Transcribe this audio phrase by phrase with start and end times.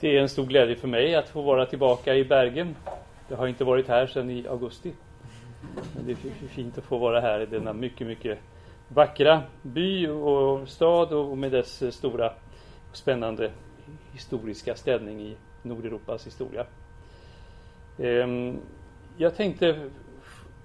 [0.00, 2.76] Det är en stor glädje för mig att få vara tillbaka i Bergen.
[3.28, 4.92] Jag har inte varit här sedan i augusti.
[5.94, 8.38] Men det är fint att få vara här i denna mycket, mycket
[8.88, 12.32] vackra by och stad och med dess stora
[12.90, 13.50] och spännande
[14.12, 16.66] historiska ställning i Nordeuropas historia.
[17.98, 18.58] Ehm,
[19.16, 19.90] jag tänkte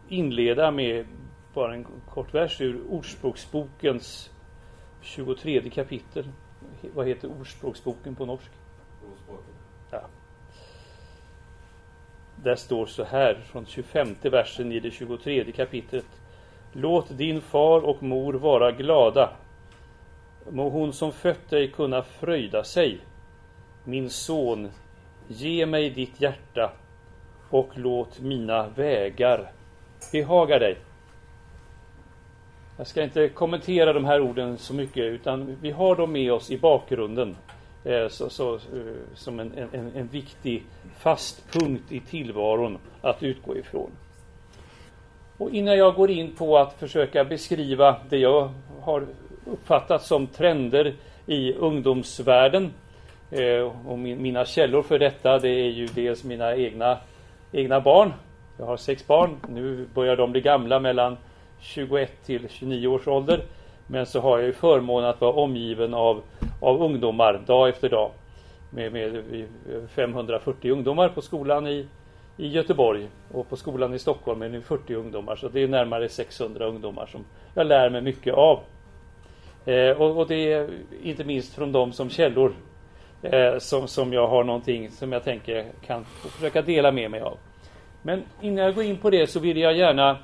[0.09, 1.05] inleda med
[1.54, 4.29] bara en kort vers ur Ordspråksbokens
[5.02, 6.27] 23 kapitel.
[6.93, 8.52] Vad heter Ordspråksboken på norsk?
[9.91, 10.01] Ja.
[12.36, 16.05] Där står så här från 25 versen i det 23 kapitlet.
[16.74, 19.29] Låt din far och mor vara glada.
[20.50, 23.00] Må hon som fött dig kunna fröjda sig.
[23.83, 24.71] Min son,
[25.27, 26.74] ge mig ditt hjärta
[27.49, 29.52] och låt mina vägar
[30.11, 30.77] behaga dig.
[32.77, 36.52] Jag ska inte kommentera de här orden så mycket utan vi har dem med oss
[36.52, 37.36] i bakgrunden
[37.83, 38.59] Eh, så, så, eh,
[39.16, 40.63] som en, en, en viktig
[40.99, 43.91] fast punkt i tillvaron att utgå ifrån.
[45.38, 48.51] Och innan jag går in på att försöka beskriva det jag
[48.81, 49.07] har
[49.45, 52.73] uppfattat som trender i ungdomsvärlden
[53.31, 56.97] eh, och mina källor för detta det är ju dels mina egna,
[57.51, 58.13] egna barn.
[58.57, 59.38] Jag har sex barn.
[59.49, 61.17] Nu börjar de bli gamla mellan
[61.59, 63.43] 21 till 29 års ålder.
[63.92, 66.22] Men så har jag ju förmånen att vara omgiven av,
[66.59, 68.11] av ungdomar dag efter dag.
[68.70, 69.23] Med, med
[69.89, 71.88] 540 ungdomar på skolan i,
[72.38, 75.36] i Göteborg och på skolan i Stockholm är det 40 ungdomar.
[75.36, 78.59] Så det är närmare 600 ungdomar som jag lär mig mycket av.
[79.66, 80.69] Eh, och, och, det är
[81.03, 82.53] inte minst från dem som källor
[83.22, 87.38] eh, som, som jag har någonting som jag tänker kan försöka dela med mig av.
[88.02, 90.17] Men innan jag går in på det så vill jag gärna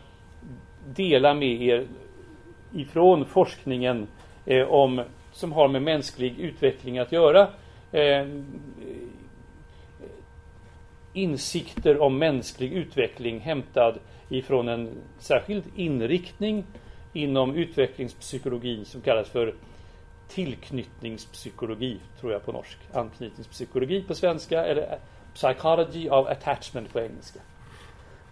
[0.96, 1.86] dela med er
[2.74, 4.08] ifrån forskningen
[4.46, 7.48] eh, om, som har med mänsklig utveckling att göra.
[7.92, 8.26] Eh,
[11.14, 16.66] insikter om mänsklig utveckling hämtad ifrån en särskild inriktning
[17.14, 19.56] inom utvecklingspsykologin som kallas för
[20.28, 22.78] tillknytningspsykologi, tror jag på norsk.
[22.94, 25.00] Anknytningspsykologi på svenska eller
[25.34, 27.40] Psychology of Attachment på engelska.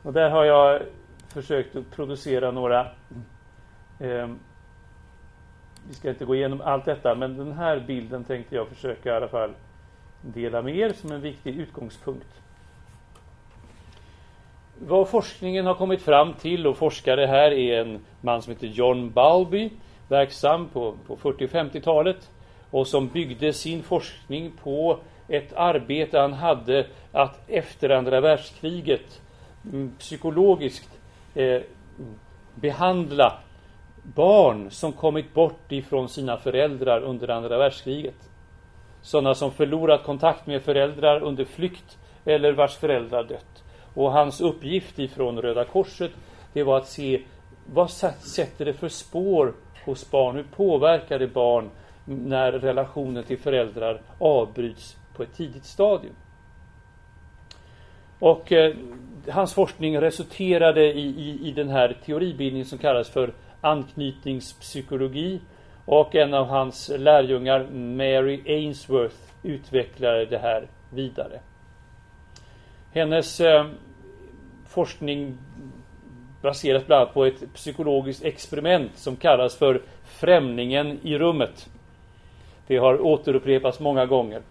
[0.04, 0.82] Och där har jag
[1.28, 2.88] försökt att producera några
[4.00, 4.30] eh,
[5.88, 9.16] Vi ska inte gå igenom allt detta men den här bilden tänkte jag försöka i
[9.16, 9.54] alla fall
[10.22, 12.42] dela med er som en viktig utgångspunkt.
[14.80, 19.12] Vad forskningen har kommit fram till och forskare här är en man som heter John
[19.12, 19.70] Balby
[20.08, 22.32] verksam på, på 40 50-talet
[22.72, 29.22] och som byggde sin forskning på ett arbete han hade att efter andra världskriget
[29.72, 31.00] mm, psykologiskt
[31.36, 31.62] eh,
[32.56, 33.40] behandla
[34.14, 38.30] barn som kommit bort ifrån sina föräldrar under andra världskriget.
[39.02, 43.64] Sådana som förlorat kontakt med föräldrar under flykt eller vars föräldrar dött.
[43.94, 46.12] Och hans uppgift ifrån Röda Korset
[46.54, 47.22] det var att se
[47.66, 49.54] vad sätter det för spår
[49.86, 50.36] hos barn?
[50.36, 51.70] Hur påverkar det barn
[52.06, 56.16] när relationen till föräldrar avbryts på ett tidigt stadium?
[58.20, 58.76] Och eh,
[59.30, 63.34] hans forskning resulterade i, i, i den här teoribildningen som kallas för
[63.66, 65.40] anknytningspsykologi.
[65.86, 71.40] Och en av hans lärjungar, Mary Ainsworth, utvecklade det här vidare.
[72.92, 73.66] Hennes eh,
[74.68, 75.38] forskning
[76.42, 81.70] baseras bland annat på ett psykologiskt experiment som kallas för Främlingen i rummet.
[82.68, 84.42] Det har återupprepats många gånger.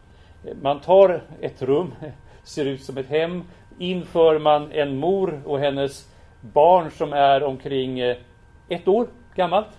[0.62, 1.94] Man tar ett rum,
[2.44, 3.44] ser ut som ett hem,
[3.78, 6.08] inför man en mor och hennes
[6.40, 8.16] barn som är omkring eh,
[8.68, 9.78] ett år gammalt.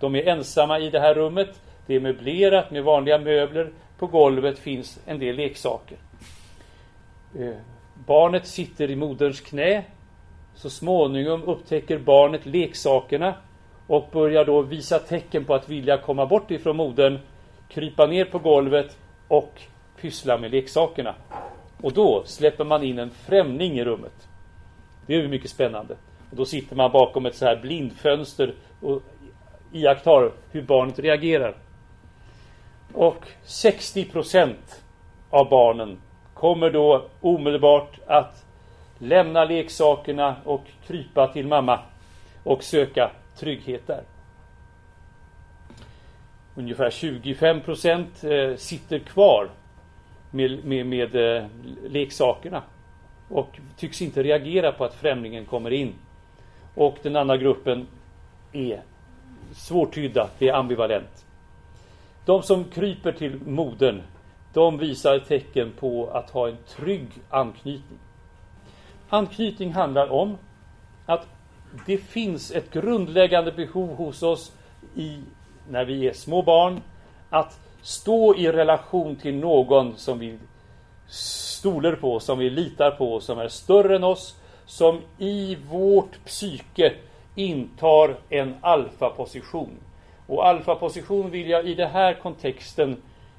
[0.00, 1.60] De är ensamma i det här rummet.
[1.86, 3.70] Det är möblerat med vanliga möbler.
[3.98, 5.98] På golvet finns en del leksaker.
[7.38, 7.56] Eh,
[8.06, 9.84] barnet sitter i moderns knä.
[10.54, 13.34] Så småningom upptäcker barnet leksakerna
[13.86, 17.18] och börjar då visa tecken på att vilja komma bort ifrån modern,
[17.68, 18.98] krypa ner på golvet
[19.28, 19.60] och
[20.00, 21.14] pyssla med leksakerna.
[21.82, 24.28] Och då släpper man in en främling i rummet.
[25.06, 25.96] Det är ju mycket spännande.
[26.30, 29.02] Och då sitter man bakom ett så här blindfönster och
[29.72, 31.56] iakttar hur barnet reagerar.
[32.92, 34.54] Och 60%
[35.30, 35.98] av barnen
[36.34, 38.44] kommer då omedelbart att
[38.98, 41.80] lämna leksakerna och krypa till mamma
[42.42, 44.02] och söka trygghet där.
[46.54, 49.48] Ungefär 25 % eh, sitter kvar
[50.30, 51.46] med, med, med eh,
[51.88, 52.62] leksakerna
[53.28, 55.94] och tycks inte reagera på att främlingen kommer in.
[56.78, 57.86] Och den andra gruppen
[58.52, 58.82] är
[59.52, 61.26] svårtydda, det är ambivalent.
[62.24, 64.02] De som kryper till modern,
[64.52, 67.98] de visar tecken på att ha en trygg anknytning.
[69.08, 70.38] Anknytning handlar om
[71.06, 71.26] att
[71.86, 74.52] det finns ett grundläggande behov hos oss
[74.94, 75.20] i,
[75.68, 76.80] när vi är små barn
[77.30, 80.38] att stå i relation till någon som vi
[81.06, 84.37] stoler på, som vi litar på, som är större än oss,
[84.68, 86.92] som i vårt psyke
[87.34, 89.70] intar en alfaposition.
[90.26, 92.96] Och alfaposition vill jag i den här kontexten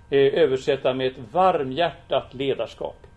[0.09, 3.07] eh, översätta med ett varmhjärtat ledarskap.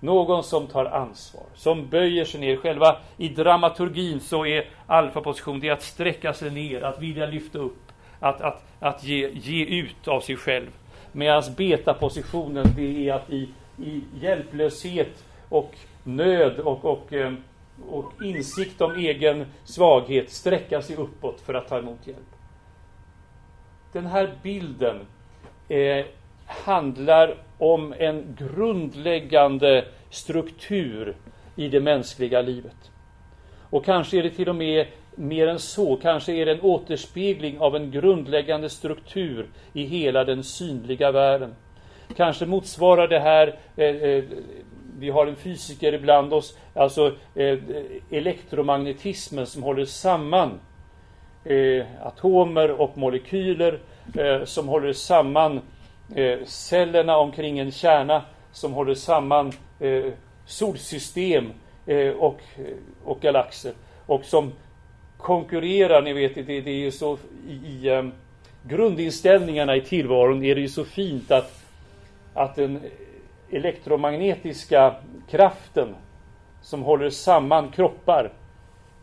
[0.00, 2.56] Någon som tar ansvar, som böjer sig ner.
[2.56, 7.92] Själva i dramaturgin så är alfaposition det att sträcka sig ner, att vilja lyfta upp,
[8.20, 10.70] att, att, att ge, ge ut av sig själv.
[11.12, 13.48] Medan betapositionen det är att i,
[13.78, 15.74] i hjälplöshet och
[16.08, 17.32] nöd och, och, eh,
[17.88, 22.36] och insikt om egen svaghet sträcka sig uppåt för att ta emot hjälp.
[23.92, 25.00] Den här bilden
[25.68, 26.06] eh,
[26.46, 31.16] handlar om en grundläggande struktur
[31.56, 32.90] i det mänskliga livet.
[33.70, 37.58] Och kanske är det till och med mer än så, kanske är det en återspegling
[37.60, 41.54] av en grundläggande struktur i hela den synliga världen.
[42.16, 44.24] Kanske motsvarar det här, eh, eh,
[44.98, 47.58] vi har en fysiker ibland oss, alltså eh,
[48.10, 50.60] elektromagnetismen som håller samman
[51.44, 53.78] eh, atomer och molekyler,
[54.18, 55.60] eh, som håller samman
[56.14, 58.22] eh, cellerna omkring en kärna,
[58.52, 60.04] som håller samman eh,
[60.46, 61.52] solsystem
[61.86, 62.64] eh, och, eh,
[63.04, 63.72] och galaxer.
[64.06, 64.52] Och som
[65.16, 67.18] konkurrerar, ni vet, det, det är ju så
[67.48, 68.12] i, i um,
[68.62, 71.64] grundinställningarna i tillvaron är det ju så fint att,
[72.34, 72.80] att en
[73.50, 74.94] elektromagnetiska
[75.30, 75.94] kraften
[76.62, 78.32] som håller samman kroppar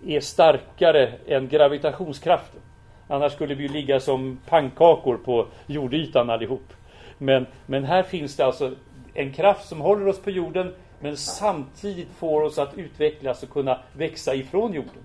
[0.05, 2.61] är starkare än gravitationskraften.
[3.07, 6.73] Annars skulle vi ju ligga som pannkakor på jordytan allihop.
[7.17, 8.71] Men, men här finns det alltså
[9.13, 13.79] en kraft som håller oss på jorden men samtidigt får oss att utvecklas och kunna
[13.93, 15.03] växa ifrån jorden.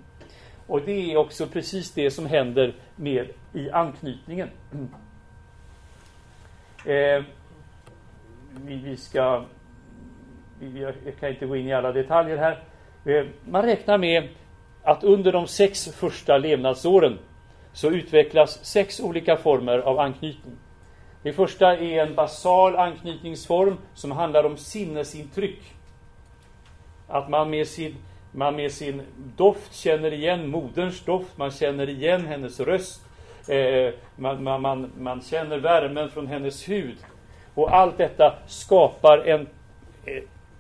[0.66, 4.48] Och det är också precis det som händer med i anknytningen.
[6.84, 7.22] Eh,
[8.55, 9.44] vi, vi, ska...
[10.58, 12.62] Vi, jag kan inte gå in i alla detaljer här.
[13.05, 14.29] Eh, man räknar med
[14.82, 17.19] att under de sex första levnadsåren
[17.73, 20.56] så utvecklas sex olika former av anknytning.
[21.23, 25.75] Det första är en basal anknytningsform som handlar om sinnesintryck.
[27.08, 27.97] Att man med sin
[28.32, 29.02] man med sin
[29.37, 33.02] doft känner igen moderns doft, man känner igen hennes röst.
[33.49, 36.97] Eh, man, man, man, man, känner värmen från hennes hud.
[37.55, 39.49] Och allt detta skapar en,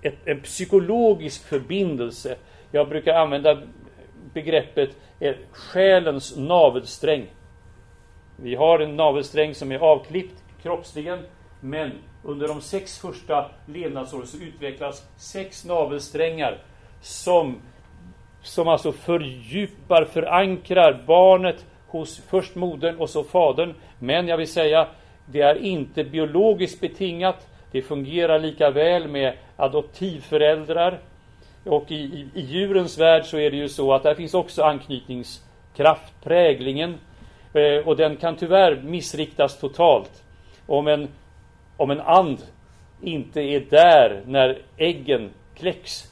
[0.02, 2.36] en, en psykologisk förbindelse.
[2.70, 3.62] Jag brukar använda
[4.34, 4.90] begreppet
[5.20, 7.26] eh, själens navelsträng.
[8.36, 11.18] Vi har en navelsträng som är avklippt kroppsligen,
[11.60, 11.92] men
[12.22, 16.58] under de sex första levnadsåren så utvecklas sex navelsträngar
[17.00, 17.56] som,
[18.42, 23.74] som alltså fördjupar, förankrar barnet hos först modern och så fadern.
[23.98, 24.88] Men jag vill säga,
[25.32, 27.48] det är inte biologiskt betingat.
[27.72, 30.98] Det fungerar lika väl med adoptivföräldrar.
[31.64, 34.62] Och i, i, i djurens värld så är det ju så att där finns också
[34.62, 36.94] anknytningskraft, präglingen.
[37.54, 40.22] Eh, och den kan tyvärr missriktas totalt.
[40.66, 41.08] Om en,
[41.76, 42.38] om en and
[43.02, 46.04] inte är där när äggen kläcks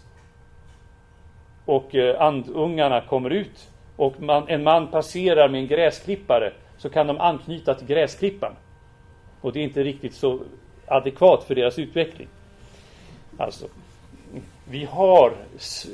[1.64, 7.06] och eh, andungarna kommer ut och man, en man passerar med en gräsklippare så kan
[7.06, 8.54] de anknyta till gräsklipparen.
[9.40, 10.40] Och det är inte riktigt så
[10.87, 12.28] adekvat för deras utveckling.
[13.38, 13.66] Alltså,
[14.71, 15.33] vi har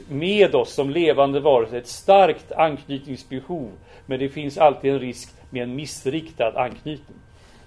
[0.09, 3.71] med oss som levande varelser ett starkt anknytningsbehov,
[4.07, 7.17] men det finns alltid en risk med en missriktad anknytning.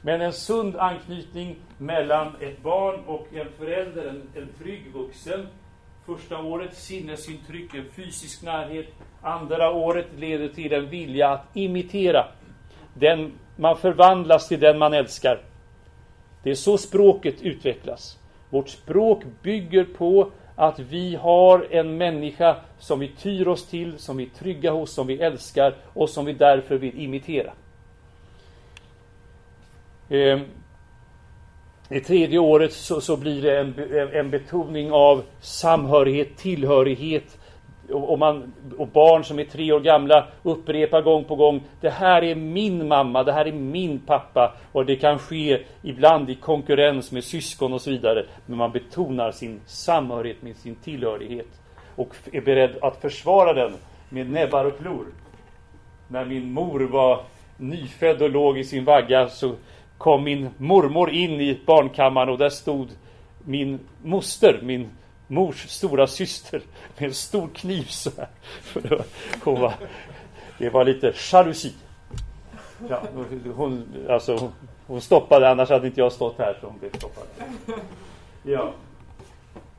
[0.01, 5.47] Men en sund anknytning mellan ett barn och en förälder, en, en trygg vuxen,
[6.07, 8.87] Första året sinnesintryck, en fysisk närhet.
[9.21, 12.25] Andra året leder till en vilja att imitera.
[12.93, 15.39] Den, man förvandlas till den man älskar.
[16.47, 18.17] Det är så språket utvecklas.
[18.49, 24.17] Vårt språk bygger på att vi har en människa som vi tyr oss till, som
[24.17, 27.53] vi är trygga hos, som vi älskar och som vi därför vill imitera.
[30.09, 30.39] Ehm,
[31.89, 33.73] det tredje året så, så blir det en,
[34.13, 37.37] en, betoning av samhörighet, tillhörighet.
[37.91, 41.89] Och, och, man, och barn som är tre år gamla upprepar gång på gång Det
[41.89, 44.53] här är min mamma, det här är min pappa.
[44.71, 48.25] Och det kan ske ibland i konkurrens med syskon och så vidare.
[48.45, 51.61] Men man betonar sin samhörighet med sin tillhörighet.
[51.95, 53.73] Och är beredd att försvara den
[54.09, 55.05] med näbbar och klor.
[56.07, 57.19] När min mor var
[57.57, 59.55] nyfödd och låg i sin vagga så
[59.97, 62.87] kom min mormor in i barnkammaren och där stod
[63.45, 64.89] min moster, min
[65.27, 66.61] mors stora syster
[66.97, 68.27] med en stor kniv så här.
[69.43, 69.73] Hon var,
[70.57, 71.73] det var lite jalusi.
[72.89, 73.01] Ja,
[73.55, 74.51] hon, alltså, hon,
[74.87, 77.23] hon stoppade, annars hade inte jag stått här hon blev stoppad.
[78.43, 78.73] Ja.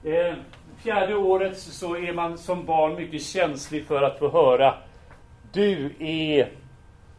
[0.05, 0.35] Eh,
[0.83, 4.75] fjärde året så är man som barn mycket känslig för att få höra
[5.52, 6.49] Du är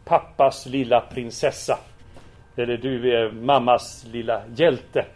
[0.04, 1.78] pappas lilla prinsessa.
[2.56, 5.06] Eller du är mammas lilla hjälte.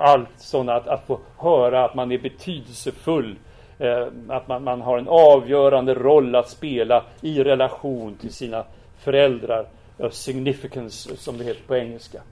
[0.00, 3.36] Allt sådant, att, att få höra att man är betydelsefull.
[3.78, 8.64] Eh, att man, man har en avgörande roll att spela i relation till sina
[8.98, 9.66] föräldrar.
[10.10, 12.22] Significance, som det heter på engelska.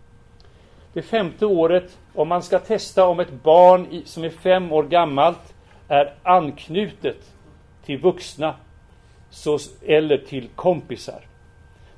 [0.92, 4.82] Det femte året, om man ska testa om ett barn i, som är fem år
[4.82, 5.54] gammalt
[5.88, 7.34] är anknutet
[7.84, 8.54] till vuxna
[9.30, 11.20] så, eller till kompisar.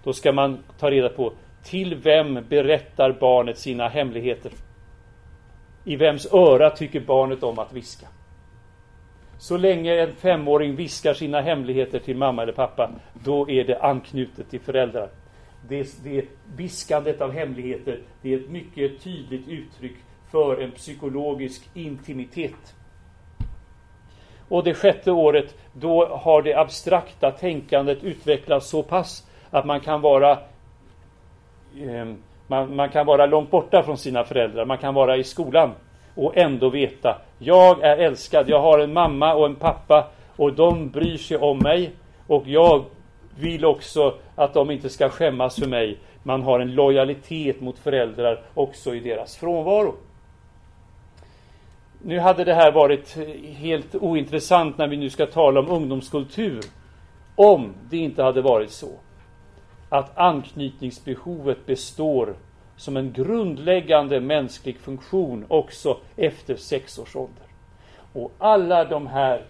[0.04, 1.32] Då ska man ta reda på
[1.64, 4.52] till vem berättar barnet sina hemligheter?
[5.84, 8.06] I vems öra tycker barnet om att viska?
[9.38, 12.90] Så länge en femåring viskar sina hemligheter till mamma eller pappa,
[13.24, 15.10] då är det anknutet till föräldrar.
[15.68, 16.24] Det, det
[16.56, 19.96] viskandet av hemligheter, det är ett mycket tydligt uttryck
[20.30, 22.74] för en psykologisk intimitet.
[24.48, 30.00] Och det sjätte året, då har det abstrakta tänkandet utvecklats så pass att man kan
[30.00, 30.32] vara
[31.80, 32.14] eh,
[32.50, 35.70] man, man, kan vara långt borta från sina föräldrar, man kan vara i skolan
[36.14, 40.90] och ändå veta jag är älskad, jag har en mamma och en pappa och de
[40.90, 41.90] bryr sig om mig
[42.26, 42.84] och jag
[43.38, 45.98] vill också att de inte ska skämmas för mig.
[46.22, 49.94] Man har en lojalitet mot föräldrar också i deras frånvaro.
[52.02, 53.16] Nu hade det här varit
[53.56, 56.60] helt ointressant när vi nu ska tala om ungdomskultur
[57.36, 58.90] om det inte hade varit så
[59.90, 62.36] att anknytningsbehovet består
[62.76, 67.46] som en grundläggande mänsklig funktion också efter sex års ålder.
[68.12, 69.44] Och alla de här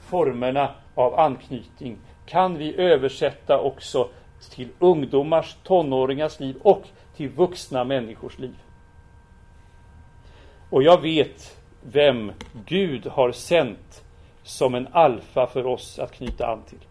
[0.00, 4.08] formerna av anknytning kan vi översätta också
[4.50, 6.84] till ungdomars, tonåringars liv och
[7.16, 8.56] till vuxna människors liv.
[10.70, 12.32] Och jag vet vem
[12.66, 14.04] Gud har sänt
[14.42, 16.89] som en alfa för oss att knyta an till.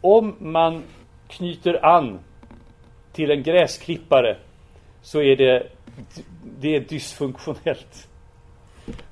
[0.00, 0.82] Om man
[1.28, 2.18] knyter an
[3.12, 4.36] till en gräsklippare
[5.02, 5.66] så är det,
[6.60, 8.08] det är dysfunktionellt.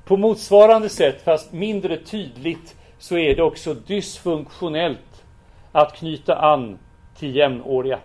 [0.04, 5.24] På motsvarande sätt, fast mindre tydligt, så är det också dysfunktionellt
[5.72, 6.78] att knyta an
[7.18, 7.98] till jämnåriga.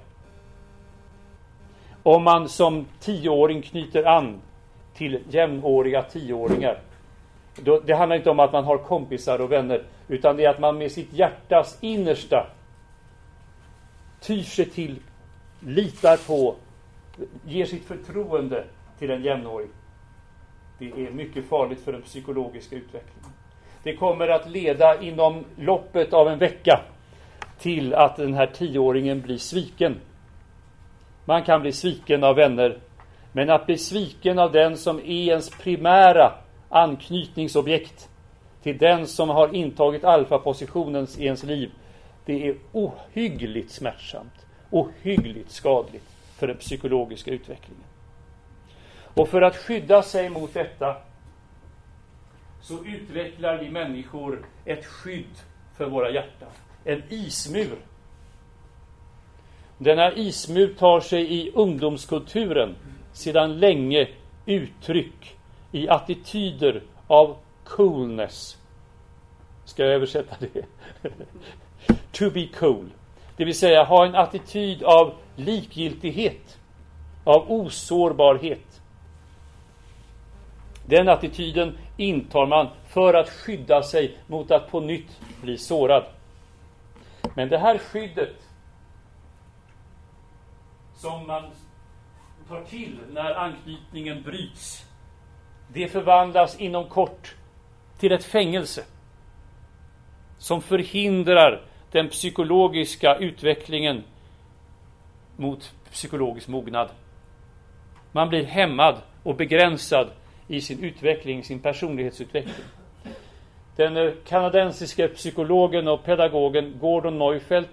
[2.03, 4.41] Om man som tioåring knyter an
[4.93, 6.79] till jämnåriga tioåringar.
[7.55, 10.59] Då, det handlar inte om att man har kompisar och vänner, utan det är att
[10.59, 12.47] man med sitt hjärtas innersta
[14.21, 14.95] tyr sig till,
[15.59, 16.55] litar på,
[17.45, 18.63] ger sitt förtroende
[18.99, 19.69] till en jämnårig.
[20.77, 23.31] Det är mycket farligt för den psykologiska utvecklingen.
[23.83, 26.81] Det kommer att leda inom loppet av en vecka
[27.59, 29.99] till att den här tioåringen blir sviken.
[31.25, 32.77] Man kan bli sviken av vänner,
[33.31, 36.31] men att bli sviken av den som är ens primära
[36.71, 38.09] anknytningsobjekt
[38.63, 41.71] till den som har intagit alfapositionen i ens liv,
[42.25, 47.83] det är ohyggligt smärtsamt, ohyggligt skadligt för den psykologiska utvecklingen.
[49.13, 50.95] Och för att skydda sig mot detta
[52.61, 55.37] så utvecklar vi människor ett skydd
[55.77, 56.49] för våra hjärtan.
[56.83, 57.77] En ismur.
[59.77, 62.75] Denna ismur tar sig i ungdomskulturen
[63.13, 64.07] sedan länge
[64.45, 65.37] uttryck
[65.71, 68.57] i attityder av coolness.
[69.65, 70.65] Ska jag översätta det?
[72.11, 72.89] to be cool.
[73.37, 76.59] Det vill säga ha en attityd av likgiltighet,
[77.23, 78.81] av osårbarhet.
[80.85, 86.03] Den attityden intar man för att skydda sig mot att på nytt bli sårad.
[87.35, 88.35] Men det här skyddet
[90.95, 91.43] som man
[92.47, 94.85] tar till när anknytningen bryts,
[95.73, 97.35] det förvandlas inom kort
[97.97, 98.83] till ett fängelse
[100.37, 101.61] som förhindrar
[101.91, 104.03] den psykologiska utvecklingen
[105.37, 106.89] mot psykologisk mognad.
[108.11, 110.07] Man blir hämmad och begränsad
[110.47, 112.65] i sin utveckling, sin personlighetsutveckling.
[113.75, 117.67] Den eh, kanadensiske psykologen och pedagogen Gordon Neufeld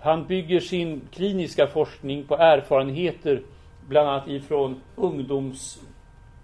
[0.00, 3.42] han bygger sin kliniska forskning på erfarenheter
[3.88, 5.78] bland annat ifrån ungdoms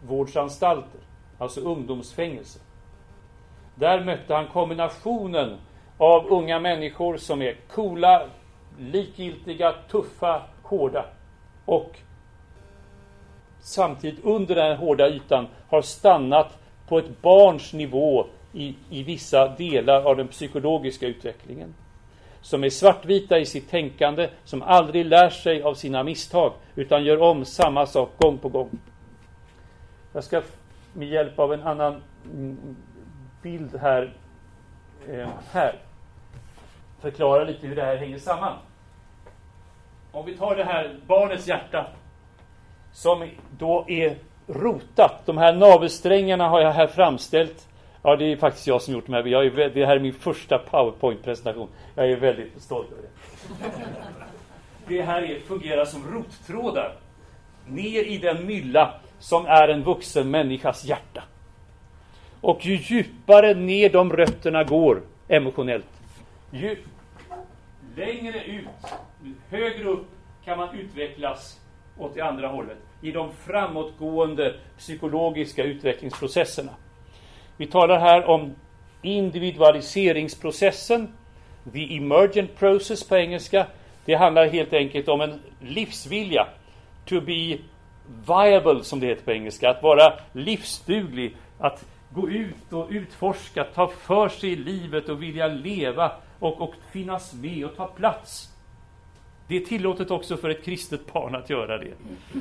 [0.04, 1.00] ungdomsvårdsanstalter,
[1.38, 2.58] alltså ungdomsfängelse.
[3.74, 5.56] Där mötte han kombinationen
[5.98, 8.26] av unga människor som är coola,
[8.78, 11.04] likgiltiga, tuffa, hårda.
[11.64, 11.98] Och
[13.60, 16.58] samtidigt under den hårda ytan har stannat
[16.88, 21.74] på ett barns nivå i, i vissa delar av den psykologiska utvecklingen.
[22.40, 27.22] Som är svartvita i sitt tänkande, som aldrig lär sig av sina misstag, utan gör
[27.22, 28.70] om samma sak gång på gång.
[30.14, 30.42] Jag ska
[30.92, 32.02] med hjälp av en annan
[33.42, 34.14] bild här,
[35.08, 35.74] eh, här
[37.00, 38.58] förklara lite hur det här hänger samman.
[40.12, 41.86] Om vi tar det här barnets hjärta
[42.92, 43.28] som
[43.58, 44.16] då är
[44.46, 45.26] rotat.
[45.26, 47.68] De här navelsträngarna har jag här framställt.
[48.02, 49.24] Ja, det är faktiskt jag som gjort de här.
[49.24, 51.68] Jag är, det här är min första powerpoint-presentation.
[51.94, 53.08] Jag är väldigt stolt över det.
[54.86, 56.92] Det här är, fungerar som rottrådar
[57.66, 61.22] ner i den mylla som är en vuxen människas hjärta.
[62.40, 65.86] Och ju djupare ner de rötterna går emotionellt,
[66.50, 66.76] ju
[67.96, 68.68] längre ut,
[69.50, 70.06] högre upp
[70.44, 71.60] kan man utvecklas
[71.98, 76.72] åt det andra hållet i de framåtgående psykologiska utvecklingsprocesserna.
[77.56, 78.54] Vi talar här om
[79.02, 81.08] individualiseringsprocessen,
[81.72, 83.66] the emergent process på engelska.
[84.04, 86.46] Det handlar helt enkelt om en livsvilja,
[87.06, 87.58] to be
[88.26, 93.88] viable som det heter på engelska, att vara livsduglig, att gå ut och utforska, ta
[93.88, 98.50] för sig i livet och vilja leva och, och finnas med och ta plats.
[99.48, 101.92] Det är tillåtet också för ett kristet barn att göra det.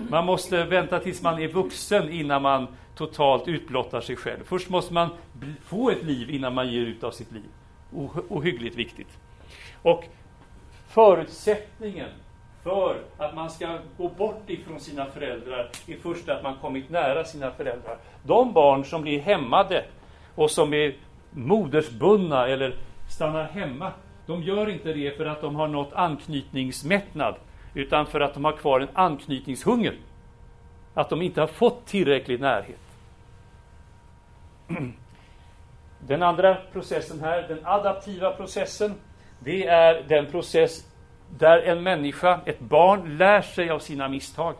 [0.10, 4.44] Man måste vänta tills man är vuxen innan man totalt utblottar sig själv.
[4.46, 5.10] Först måste man
[5.64, 7.50] få ett liv innan man ger ut av sitt liv.
[8.30, 9.18] Ohyggligt viktigt.
[9.82, 10.06] Och
[10.88, 12.10] förutsättningen
[12.64, 17.24] för att man ska gå bort ifrån sina föräldrar är först att man kommit nära
[17.24, 17.98] sina föräldrar.
[18.24, 19.86] De barn som blir hämmade
[20.36, 20.96] och som är
[21.32, 22.76] modersbundna eller
[23.10, 23.92] stannar hemma
[24.26, 27.36] de gör inte det för att de har nått anknytningsmättnad,
[27.74, 29.96] utan för att de har kvar en anknytningshunger.
[30.94, 32.80] Att de inte har fått tillräcklig närhet.
[36.00, 38.94] Den andra processen här, den adaptiva processen,
[39.40, 40.93] det är den process
[41.38, 44.56] där en människa, ett barn, lär sig av sina misstag.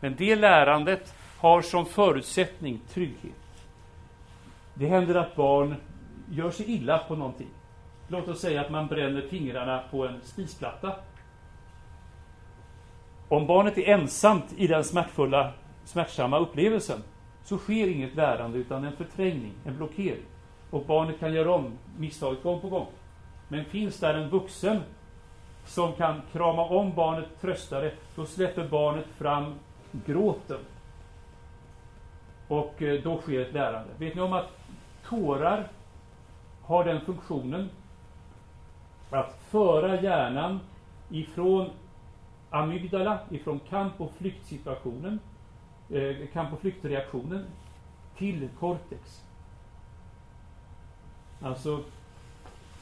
[0.00, 3.32] Men det lärandet har som förutsättning trygghet.
[4.74, 5.74] Det händer att barn
[6.30, 7.48] gör sig illa på någonting.
[8.08, 10.92] Låt oss säga att man bränner fingrarna på en spisplatta.
[13.28, 15.52] Om barnet är ensamt i den smärtfulla,
[15.84, 17.02] smärtsamma upplevelsen
[17.44, 20.24] så sker inget lärande utan en förträngning, en blockering.
[20.70, 22.86] Och barnet kan göra om misstaget gång på gång.
[23.48, 24.80] Men finns där en vuxen
[25.64, 29.54] som kan krama om barnet, trösta det, då släpper barnet fram
[29.92, 30.58] gråten.
[32.48, 33.88] Och eh, då sker ett lärande.
[33.98, 34.58] Vet ni om att
[35.08, 35.68] tårar
[36.62, 37.70] har den funktionen
[39.10, 40.60] att föra hjärnan
[41.10, 41.70] ifrån
[42.50, 45.20] amygdala, ifrån kamp och flyktsituationen,
[45.90, 47.46] eh, kamp och flyktreaktionen,
[48.16, 49.24] till cortex.
[51.42, 51.80] Alltså,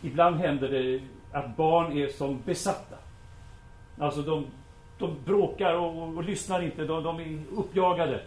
[0.03, 1.01] ibland händer det
[1.33, 2.97] att barn är som besatta.
[3.99, 4.47] Alltså de,
[4.99, 8.21] de bråkar och, och, och lyssnar inte, de, de, är uppjagade.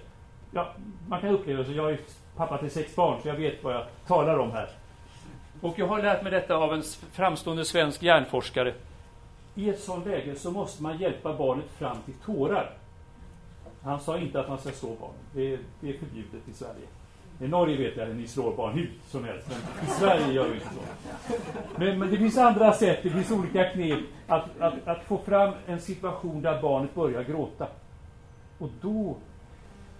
[0.51, 0.73] Ja,
[1.07, 1.99] man kan uppleva så, jag är
[2.35, 4.69] pappa till sex barn så jag vet vad jag talar om här.
[5.61, 8.73] Och jag har lärt mig detta av en framstående svensk hjärnforskare.
[9.55, 12.73] I ett sådant läge så måste man hjälpa barnet fram till tårar.
[13.83, 15.13] Han sa inte att man ska slå barn.
[15.33, 16.87] Det det är förbjudet i Sverige.
[17.41, 20.47] I Norge vet jag att ni slår barn hur som helst, men i Sverige gör
[20.47, 20.81] vi inte så.
[21.77, 25.53] Men, men, det finns andra sätt, det finns olika knep att, att, att få fram
[25.67, 27.67] en situation där barnet börjar gråta.
[28.57, 29.15] Och då,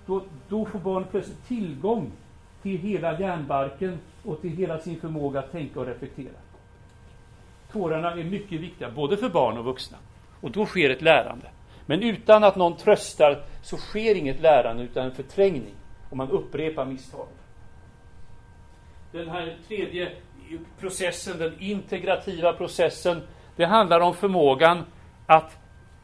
[0.05, 2.11] då, då får barnet plötsligt tillgång
[2.61, 6.37] till hela hjärnbarken och till hela sin förmåga att tänka och reflektera.
[7.71, 9.97] Tårarna är mycket viktiga, både för barn och vuxna.
[10.41, 11.47] Och då sker ett lärande.
[11.85, 15.73] Men utan att någon tröstar så sker inget lärande utan en förträngning.
[16.09, 17.27] Och man upprepar misstag.
[19.11, 20.11] Den här tredje
[20.79, 23.21] processen, den integrativa processen,
[23.55, 24.83] det handlar om förmågan
[25.25, 25.57] att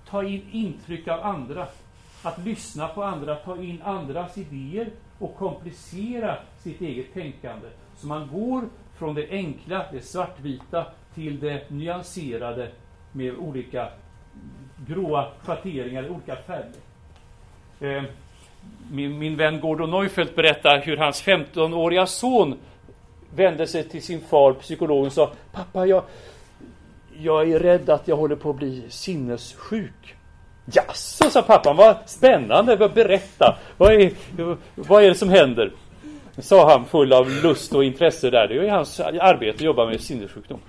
[0.06, 1.68] ta in intryck av andra.
[2.24, 7.68] Att lyssna på andra, ta in andras idéer och komplicera sitt eget tänkande.
[7.98, 8.64] Så man går
[8.98, 12.72] från det enkla, det svartvita, till det nyanserade
[13.12, 13.90] med olika
[14.88, 16.82] gråa schatteringar, olika färger.
[17.80, 18.04] Eh,
[18.92, 22.56] min, min vän Gordon Neufeld berättar hur hans 15-åriga son
[23.36, 26.04] vände sig till sin far, psykologen, och sa Pappa, jag,
[27.18, 30.16] jag är rädd att jag håller på att bli sinnessjuk.
[30.66, 33.58] Jaså, sa pappan, vad spännande, berätta.
[33.78, 34.12] Vad är,
[34.76, 35.72] vad är det som händer?
[36.38, 38.48] Sa han full av lust och intresse där.
[38.48, 40.60] Det är ju hans arbete att jobba med sinnessjukdom.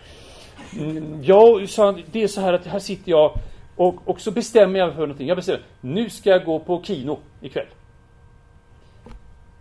[0.78, 3.32] Mm, ja, sa han, det är så här att här sitter jag
[3.76, 5.28] och, och så bestämmer jag för någonting.
[5.28, 7.66] Jag bestämmer, nu ska jag gå på kino ikväll.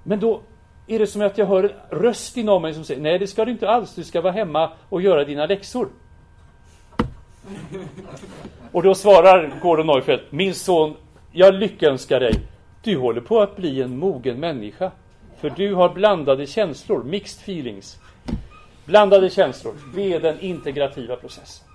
[0.04, 0.42] Men då
[0.88, 3.46] är det som att jag hör en röst inom mig som säger, nej det ska
[3.46, 5.88] du inte alls, du ska vara hemma och göra dina läxor.
[8.72, 10.96] Och då svarar Gordon Neufeld, min son,
[11.32, 12.34] jag lyckönskar dig.
[12.84, 14.92] Du håller på att bli en mogen människa.
[15.40, 18.00] För du har blandade känslor, mixed feelings.
[18.86, 21.68] Blandade känslor, det är den integrativa processen.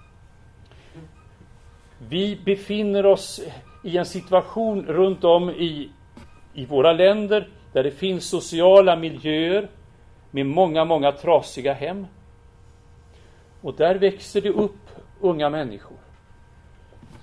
[2.09, 3.41] Vi befinner oss
[3.85, 5.91] i en situation runt om i,
[6.55, 9.69] i våra länder där det finns sociala miljöer
[10.31, 12.07] med många, många trasiga hem.
[13.61, 14.89] Och där växer det upp
[15.21, 15.97] unga människor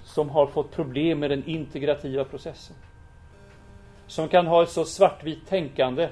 [0.03, 2.75] som har fått problem med den integrativa processen.
[4.07, 6.09] Som kan ha ett så svartvitt tänkande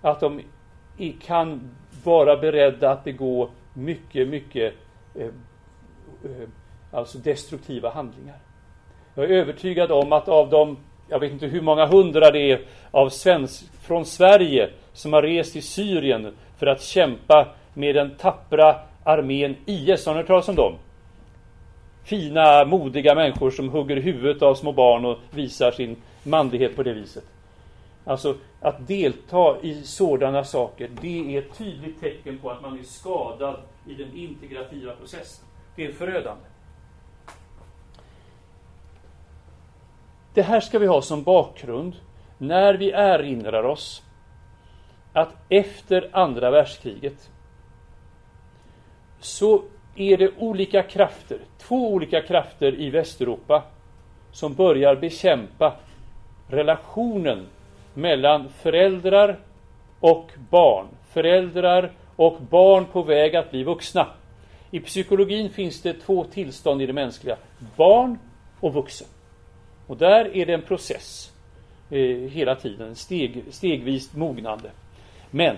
[0.00, 0.42] att de
[1.22, 4.74] kan vara beredda att begå mycket, mycket
[5.14, 5.26] eh,
[6.24, 6.48] eh,
[6.90, 8.38] alltså destruktiva handlingar.
[9.14, 10.76] Jag är övertygad om att av de,
[11.08, 15.52] jag vet inte hur många hundra det är av svensk, från Sverige som har rest
[15.52, 20.06] till Syrien för att kämpa med den tappra armén IS.
[20.06, 20.74] Har ni hört talas om dem?
[22.04, 26.92] Fina, modiga människor som hugger huvudet av små barn och visar sin manlighet på det
[26.92, 27.24] viset.
[28.04, 32.82] Alltså, att delta i sådana saker, det är ett tydligt tecken på att man är
[32.82, 33.56] skadad
[33.88, 35.46] i den integrativa processen.
[35.76, 36.44] Det är förödande.
[40.36, 41.96] Det här ska vi ha som bakgrund
[42.38, 44.02] när vi erinrar oss
[45.12, 47.30] att efter andra världskriget
[49.20, 49.62] så
[49.94, 53.62] är det olika krafter, två olika krafter i Västeuropa
[54.32, 55.76] som börjar bekämpa
[56.48, 57.46] relationen
[57.94, 59.38] mellan föräldrar
[60.00, 60.86] och barn.
[61.12, 64.06] Föräldrar och barn på väg att bli vuxna.
[64.70, 67.36] I psykologin finns det två tillstånd i det mänskliga.
[67.76, 68.18] Barn
[68.60, 69.08] och vuxen.
[69.86, 71.32] Och där är det en process
[71.90, 74.70] eh, hela tiden, steg, stegvis mognande.
[75.30, 75.56] Men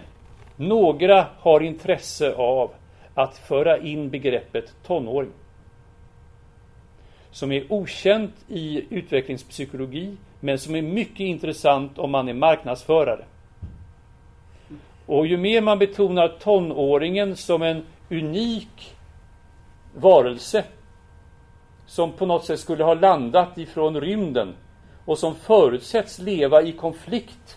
[0.56, 2.70] några har intresse av
[3.14, 5.32] att föra in begreppet tonåring.
[7.30, 13.24] Som är okänt i utvecklingspsykologi men som är mycket intressant om man är marknadsförare.
[15.06, 18.96] Och ju mer man betonar tonåringen som en unik
[19.94, 20.64] varelse
[21.88, 24.55] som på något sätt skulle ha landat ifrån rymden
[25.05, 27.57] och som förutsätts leva i konflikt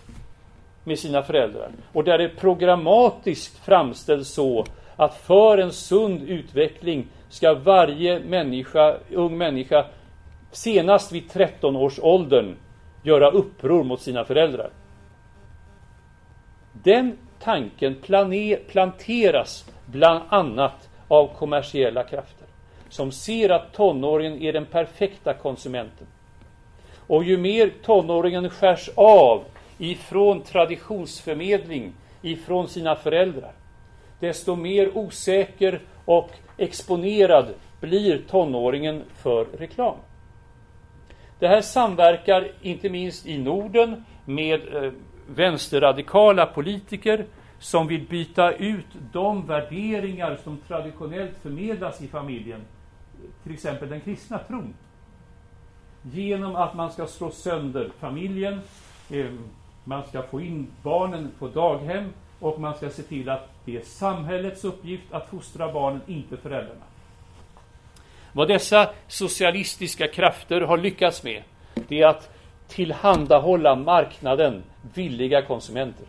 [0.84, 1.70] med sina föräldrar.
[1.92, 4.64] Och där det programmatiskt framställs så
[4.96, 9.86] att för en sund utveckling ska varje människa, ung människa
[10.50, 12.56] senast vid 13 års åldern
[13.02, 14.70] göra uppror mot sina föräldrar.
[16.72, 17.94] Den tanken
[18.68, 22.41] planteras bland annat av kommersiella krafter
[22.92, 26.06] som ser att tonåringen är den perfekta konsumenten.
[27.06, 29.44] Och ju mer tonåringen skärs av
[29.78, 33.52] ifrån traditionsförmedling ifrån sina föräldrar,
[34.20, 37.46] desto mer osäker och exponerad
[37.80, 39.96] blir tonåringen för reklam.
[41.38, 44.92] Det här samverkar inte minst i Norden med eh,
[45.26, 47.24] vänsterradikala politiker
[47.58, 52.60] som vill byta ut de värderingar som traditionellt förmedlas i familjen,
[53.42, 54.74] till exempel den kristna tron,
[56.02, 58.60] genom att man ska slå sönder familjen,
[59.10, 59.30] eh,
[59.84, 63.80] man ska få in barnen på daghem och man ska se till att det är
[63.80, 66.84] samhällets uppgift att fostra barnen, inte föräldrarna.
[68.32, 71.42] Vad dessa socialistiska krafter har lyckats med,
[71.88, 72.30] det är att
[72.68, 74.62] tillhandahålla marknaden
[74.94, 76.06] villiga konsumenter.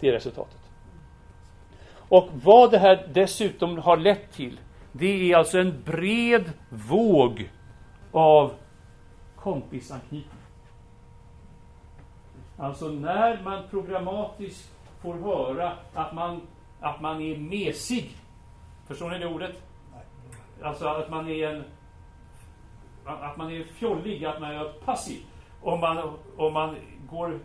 [0.00, 0.60] Det är resultatet.
[2.08, 4.58] Och vad det här dessutom har lett till,
[4.98, 7.50] det är alltså en bred våg
[8.12, 8.52] av
[9.36, 10.40] kompisanknytning.
[12.58, 14.70] Alltså när man programmatiskt
[15.02, 16.40] får höra att man,
[16.80, 18.16] att man är mesig.
[18.86, 19.62] Förstår ni det ordet?
[20.62, 21.64] Alltså att man är en
[23.04, 25.20] att man är fjollig, att man är passiv.
[25.62, 26.76] Om man, om man
[27.10, 27.40] går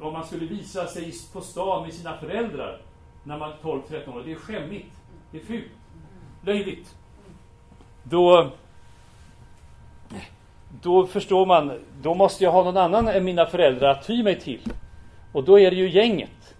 [0.00, 2.82] om man skulle visa sig på stan med sina föräldrar
[3.24, 4.22] när man är 12-13 år.
[4.24, 4.96] Det är skämmigt.
[5.30, 5.72] Det är fult.
[6.42, 6.94] Löjligt.
[8.02, 8.50] Då
[10.82, 11.72] då förstår man,
[12.02, 14.72] då måste jag ha någon annan än mina föräldrar att ty mig till.
[15.32, 16.54] Och då är det ju gänget.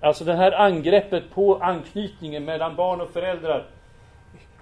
[0.00, 3.66] Alltså det här angreppet på anknytningen mellan barn och föräldrar.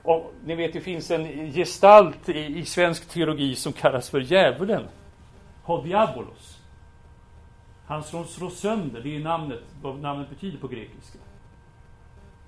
[0.02, 4.83] Och, ni vet, det finns en gestalt i, i svensk teologi som kallas för djävulen.
[5.62, 6.59] Hodiabolos.
[7.87, 11.18] Han som slår sönder, det är namnet, vad namnet betyder på grekiska.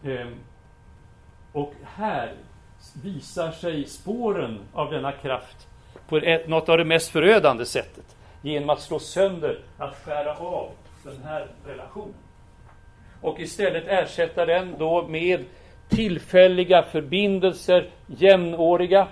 [0.04, 0.34] Ehm,
[1.52, 2.32] och här
[3.02, 5.68] visar sig spåren av denna kraft
[6.08, 8.16] på ett, något av det mest förödande sättet.
[8.42, 10.70] Genom att slå sönder, att skära av
[11.04, 12.14] den här relationen.
[13.20, 15.44] Och istället ersätta den då med
[15.88, 19.08] tillfälliga förbindelser, jämnåriga,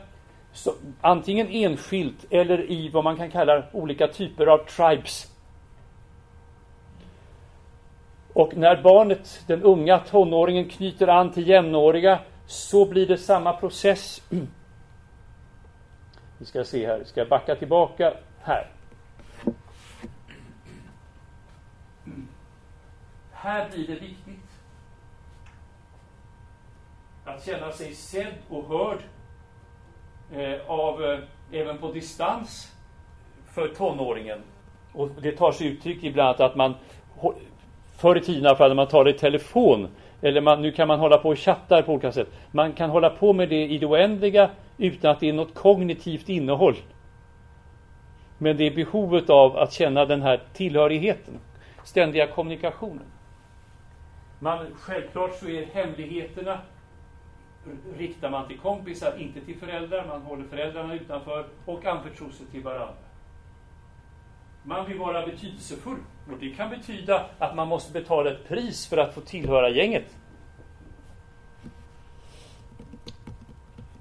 [0.52, 5.32] så, antingen enskilt eller i vad man kan kalla olika typer av tribes.
[8.38, 14.22] Och när barnet, den unga tonåringen, knyter an till jämnåriga så blir det samma process.
[16.38, 18.70] Vi ska se här, ska jag backa tillbaka här.
[23.32, 24.50] Här blir det viktigt
[27.24, 28.98] att känna sig sedd och hörd
[30.32, 31.18] eh, av, eh,
[31.52, 32.74] även på distans,
[33.54, 34.42] för tonåringen.
[34.92, 36.74] Och det tar sig uttryck ibland att man
[37.98, 39.88] Förr i tiden när man talat i telefon
[40.22, 42.28] eller man, nu kan man hålla på och chatta på olika sätt.
[42.50, 46.28] Man kan hålla på med det i det oändliga utan att det är något kognitivt
[46.28, 46.76] innehåll.
[48.38, 51.34] Men det är behovet av att känna den här tillhörigheten,
[51.84, 53.04] ständiga kommunikationen.
[54.38, 56.58] Man, självklart så är hemligheterna
[57.96, 60.06] riktar man till kompisar, inte till föräldrar.
[60.06, 63.07] Man håller föräldrarna utanför och anförtror sig till varandra.
[64.68, 65.98] Man vill vara betydelsefull.
[66.32, 70.16] Och det kan betyda att man måste betala ett pris för att få tillhöra gänget.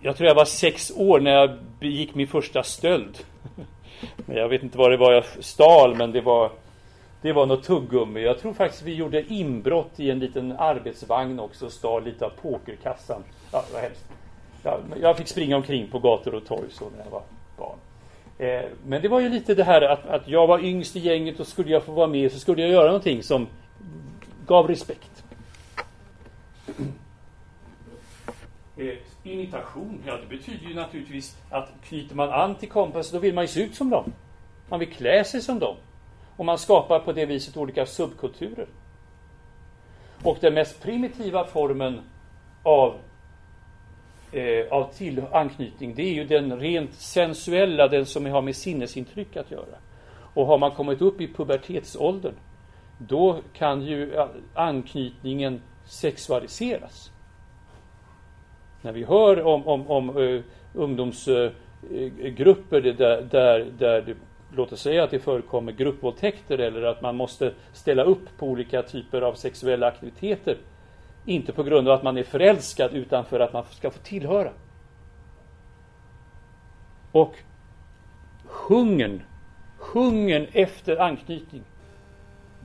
[0.01, 3.17] Jag tror jag var sex år när jag begick min första stöld.
[4.25, 6.51] Jag vet inte vad det var jag stal, men det var
[7.21, 8.21] det var något tuggummi.
[8.21, 12.30] Jag tror faktiskt vi gjorde inbrott i en liten arbetsvagn också och stal lite av
[12.41, 13.23] pokerkassan.
[13.51, 14.06] Ja, det var hemskt.
[14.63, 17.23] Jag, jag fick springa omkring på gator och torg så när jag var
[17.58, 17.77] barn.
[18.38, 21.39] Eh, men det var ju lite det här att, att jag var yngst i gänget
[21.39, 23.47] och skulle jag få vara med så skulle jag göra någonting som
[24.45, 25.23] gav respekt.
[28.78, 33.34] Eh, imitation, ja det betyder ju naturligtvis att knyter man an till Kompass då vill
[33.34, 34.13] man ju se ut som dem.
[34.69, 35.76] Man vill klä sig som dem.
[36.36, 38.67] Och man skapar på det viset olika subkulturer.
[40.23, 42.02] Och den mest primitiva formen
[42.63, 42.95] av
[44.31, 49.37] eh, av till anknytning, det är ju den rent sensuella, den som har med sinnesintryck
[49.37, 49.77] att göra.
[50.33, 52.33] Och har man kommit upp i pubertetsåldern,
[52.97, 57.11] då kan ju anknytningen sexualiseras.
[58.81, 60.41] När vi hör om, om, om uh,
[60.73, 64.15] ungdomsgrupper uh, där, där, där det,
[64.55, 68.81] låt oss säga att det förekommer gruppvåldtäkter eller att man måste ställa upp på olika
[68.81, 70.57] typer av sexuella aktiviteter
[71.27, 74.51] inte på grund av att man är förälskad utan för att man ska få tillhöra.
[77.11, 77.35] Och
[78.45, 79.23] hungern,
[79.77, 81.63] hungern efter anknytning,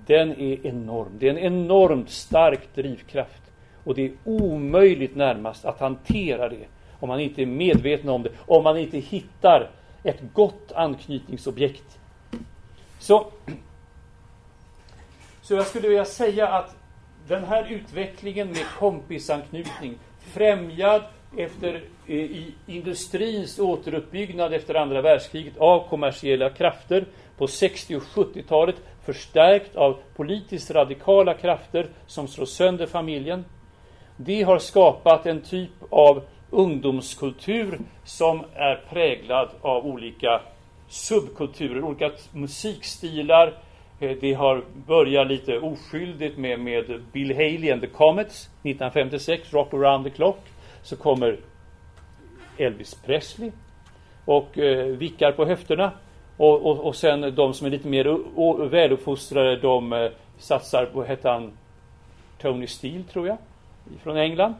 [0.06, 1.12] den är enorm.
[1.18, 3.42] Det är en enormt stark drivkraft.
[3.84, 6.66] Och det är omöjligt närmast att hantera det
[7.00, 9.70] om man inte är medveten om det, om man inte hittar
[10.02, 11.98] ett gott anknytningsobjekt.
[12.98, 13.26] Så,
[15.42, 16.76] så jag skulle vilja säga att
[17.28, 21.02] den här utvecklingen med kompisanknytning främjad
[21.36, 21.74] efter,
[22.06, 27.04] eh, i industrins återuppbyggnad efter andra världskriget av kommersiella krafter
[27.36, 33.44] på 60 och 70-talet förstärkt av politiskt radikala krafter som slår sönder familjen.
[34.16, 40.40] Det har skapat en typ av ungdomskultur som är präglad av olika
[40.88, 43.71] subkulturer, olika musikstilar, Eh,
[44.02, 49.74] Eh, det har börjat lite oskyldigt med, med Bill Haley and the Comets 1956, Rock
[49.74, 50.38] around the clock.
[50.82, 51.36] Så kommer
[52.58, 53.50] Elvis Presley
[54.24, 55.92] och eh, vickar på höfterna.
[56.36, 58.18] Och, och, och sen de som är lite mer
[58.68, 61.52] väluppfostrade de eh, satsar på, hette han
[62.38, 63.36] Tony Steele tror jag,
[64.02, 64.54] från England.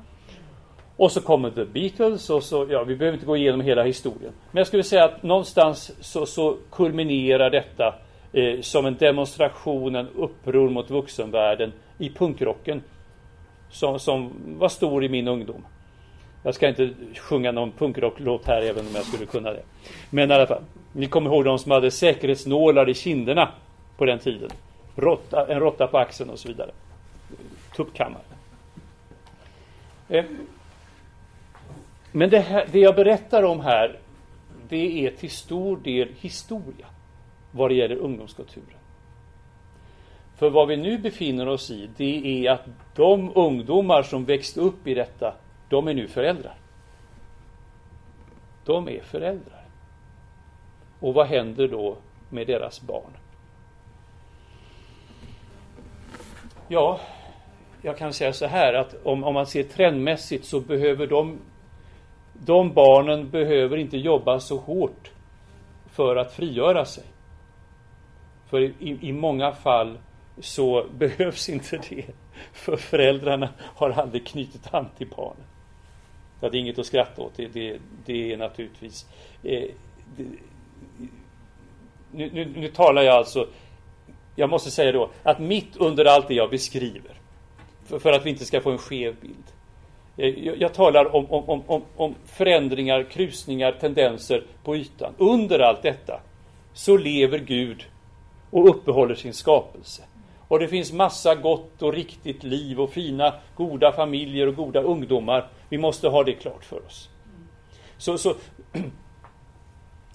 [0.96, 4.33] Och så kommer The Beatles och så, ja vi behöver inte gå igenom hela historien.
[4.50, 7.94] Men jag skulle säga att någonstans så, så kulminerar detta
[8.32, 12.82] eh, som en demonstration, en uppror mot vuxenvärlden i punkrocken
[13.70, 15.66] som, som var stor i min ungdom.
[16.42, 19.62] Jag ska inte sjunga någon punkrocklåt här även om jag skulle kunna det.
[20.10, 23.48] Men i alla fall, ni kommer ihåg de som hade säkerhetsnålar i kinderna
[23.96, 24.50] på den tiden.
[24.96, 26.70] Rotta, en råtta på axeln och så vidare.
[27.76, 28.22] Tuppkammare.
[30.08, 30.24] Eh.
[32.12, 33.98] Men det, här, det jag berättar om här,
[34.68, 36.86] det är till stor del historia
[37.52, 38.78] vad det gäller ungdomskulturen.
[40.36, 44.86] För vad vi nu befinner oss i, det är att de ungdomar som växte upp
[44.86, 45.34] i detta,
[45.68, 46.54] de är nu föräldrar.
[48.64, 49.64] De är föräldrar.
[51.00, 51.96] Och vad händer då
[52.30, 53.16] med deras barn?
[56.68, 57.00] Ja,
[57.82, 61.38] jag kan säga så här att om, om man ser trendmässigt så behöver de,
[62.32, 65.10] de barnen behöver inte jobba så hårt
[65.86, 67.04] för att frigöra sig.
[68.52, 69.98] För i, i många fall
[70.40, 72.04] så behövs inte det.
[72.52, 75.46] För föräldrarna har aldrig knutit an till barnen.
[76.40, 77.32] Så det är inget att skratta åt.
[77.36, 79.06] Det, det, det är naturligtvis...
[79.42, 79.62] Eh,
[80.16, 80.24] det,
[82.12, 83.48] nu, nu, nu talar jag alltså...
[84.36, 87.20] Jag måste säga då att mitt under allt det jag beskriver,
[87.84, 89.44] för, för att vi inte ska få en skev bild.
[90.16, 95.14] Eh, jag, jag talar om, om, om, om förändringar, krusningar, tendenser på ytan.
[95.18, 96.20] Under allt detta
[96.72, 97.86] så lever Gud
[98.52, 100.02] och uppehåller sin skapelse.
[100.48, 105.48] Och det finns massa gott och riktigt liv och fina, goda familjer och goda ungdomar.
[105.68, 107.08] Vi måste ha det klart för oss.
[107.98, 108.34] Så, så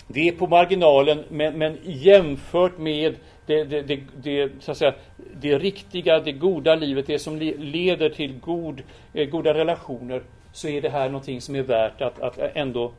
[0.07, 4.93] Det är på marginalen, men, men jämfört med det, det, det, det, så att säga,
[5.33, 8.81] det riktiga, det goda livet, det som leder till god,
[9.13, 10.23] eh, goda relationer,
[10.53, 12.91] så är det här någonting som är värt att, att ändå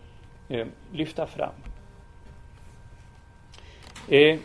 [0.48, 1.53] eh, lyfta fram.
[4.09, 4.38] Eh,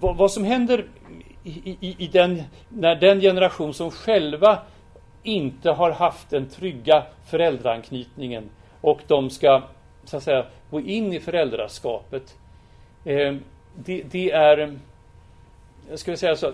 [0.00, 0.84] vad, vad som händer
[1.44, 4.58] i, i, i, den, när den generation som själva
[5.22, 9.62] inte har haft den trygga föräldraanknytningen och de ska
[10.04, 12.36] så att säga gå in i föräldraskapet.
[13.04, 13.34] Eh,
[13.74, 14.78] det, det, är,
[15.90, 16.52] jag skulle säga så,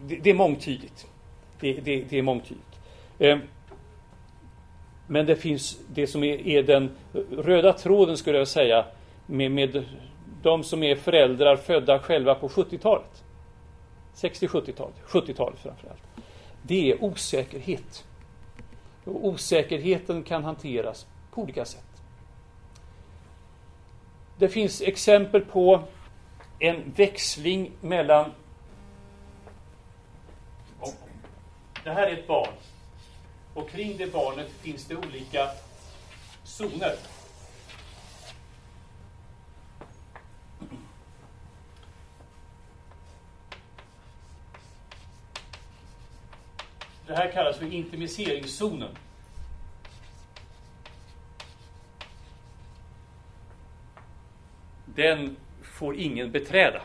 [0.00, 1.06] det, det är mångtydigt.
[1.60, 2.80] Det, det, det är mångtydigt.
[3.18, 3.38] Eh,
[5.06, 6.90] men det finns det som är, är, den
[7.38, 8.84] röda tråden skulle jag säga
[9.26, 9.84] med, med
[10.42, 13.24] de som är föräldrar födda själva på 70-talet.
[14.14, 16.02] 60-70-talet, 70-talet framförallt.
[16.62, 18.04] Det är osäkerhet.
[19.04, 21.84] Och osäkerheten kan hanteras på olika sätt.
[24.38, 25.82] Det finns exempel på
[26.58, 28.32] en växling mellan
[31.84, 32.52] Det här är ett barn.
[33.54, 35.48] Och kring det barnet finns det olika
[36.44, 36.96] zoner.
[47.12, 48.88] Det här kallas för intimiseringszonen.
[54.86, 56.82] Den får ingen beträda.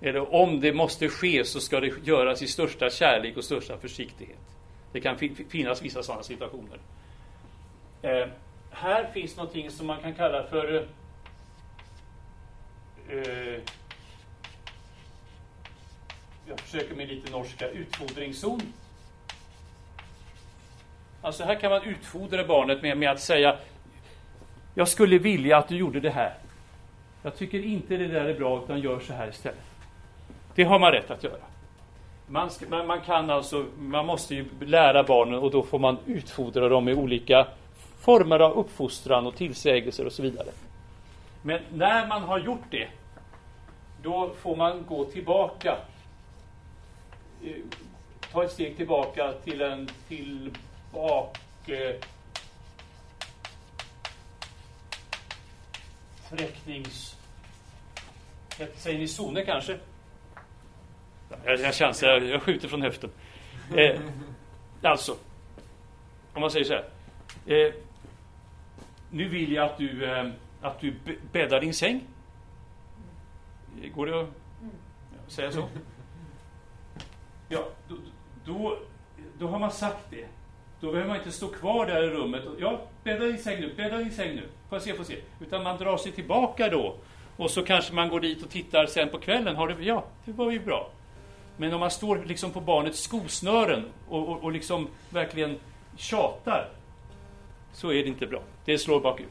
[0.00, 4.38] Eller om det måste ske så ska det göras i största kärlek och största försiktighet.
[4.92, 6.78] Det kan finnas vissa sådana situationer.
[8.02, 8.28] Eh,
[8.70, 10.86] här finns någonting som man kan kalla för
[13.08, 13.60] eh,
[16.46, 18.60] jag försöker med lite norska, utfodringszon.
[21.24, 23.56] Alltså här kan man utfodra barnet med, med att säga
[24.74, 26.34] Jag skulle vilja att du gjorde det här.
[27.22, 29.58] Jag tycker inte det där är bra utan gör så här istället.
[30.54, 31.42] Det har man rätt att göra.
[32.26, 35.98] Man, ska, man, man, kan alltså, man måste ju lära barnen och då får man
[36.06, 37.46] utfodra dem med olika
[38.00, 40.48] former av uppfostran och tillsägelser och så vidare.
[41.42, 42.88] Men när man har gjort det,
[44.02, 45.76] då får man gå tillbaka.
[47.44, 47.50] Eh,
[48.32, 49.88] ta ett steg tillbaka till en
[50.94, 51.40] tillbaka
[56.28, 57.16] Träcknings...
[58.74, 59.78] Säger ni zoner kanske?
[61.44, 63.10] Jag, jag chansar, jag, jag skjuter från höften.
[63.76, 64.00] Eh,
[64.82, 65.16] alltså,
[66.34, 66.84] om man säger så här.
[67.46, 67.74] Eh,
[69.10, 70.30] nu vill jag att du, eh,
[70.60, 70.94] att du
[71.32, 72.00] bäddar din säng.
[73.94, 75.68] Går det att säga så?
[77.48, 77.96] Ja, då,
[78.44, 78.78] då,
[79.38, 80.26] då har man sagt det.
[80.84, 82.46] Då behöver man inte stå kvar där i rummet.
[82.46, 84.42] Och, ja, bädda din säng nu, bädda din säng nu.
[84.68, 85.16] Får jag se, får se.
[85.40, 86.94] Utan man drar sig tillbaka då.
[87.36, 89.56] Och så kanske man går dit och tittar sen på kvällen.
[89.56, 90.90] Har det, ja, det var ju bra.
[91.56, 95.58] Men om man står liksom på barnets skosnören och, och, och liksom verkligen
[95.96, 96.68] tjatar
[97.72, 98.42] så är det inte bra.
[98.64, 99.28] Det slår bakut.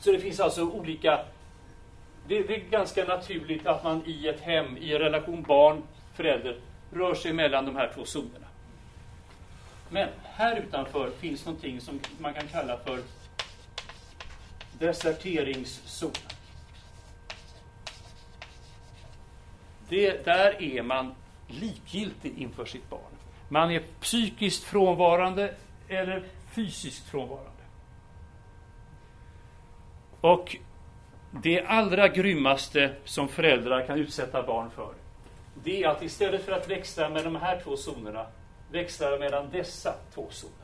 [0.00, 1.20] Så det finns alltså olika...
[2.28, 6.60] Det, det, är ganska naturligt att man i ett hem, i en relation barn-förälder,
[6.92, 8.47] rör sig mellan de här två zonerna.
[9.90, 13.00] Men här utanför finns någonting som man kan kalla för
[14.78, 16.12] deserteringszon.
[19.88, 21.14] Det, där är man
[21.46, 23.12] likgiltig inför sitt barn.
[23.48, 25.54] Man är psykiskt frånvarande
[25.88, 27.50] eller fysiskt frånvarande.
[30.20, 30.56] Och
[31.30, 34.94] det allra grymmaste som föräldrar kan utsätta barn för,
[35.64, 38.26] det är att istället för att växla med de här två zonerna,
[38.70, 40.54] växlar mellan dessa två zoner.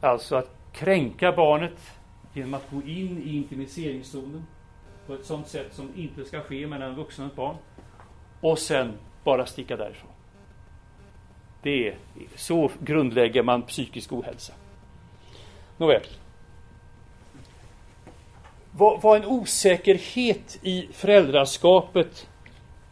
[0.00, 1.92] Alltså att kränka barnet
[2.32, 4.46] genom att gå in i intimiseringszonen
[5.06, 7.56] på ett sådant sätt som inte ska ske mellan en vuxen och ett barn.
[8.40, 8.92] Och sen
[9.24, 10.10] bara sticka därifrån.
[11.62, 11.96] Det är,
[12.36, 14.52] så grundlägger man psykisk ohälsa.
[15.76, 16.02] Nåväl.
[18.70, 22.28] Vad, vad en osäkerhet i föräldraskapet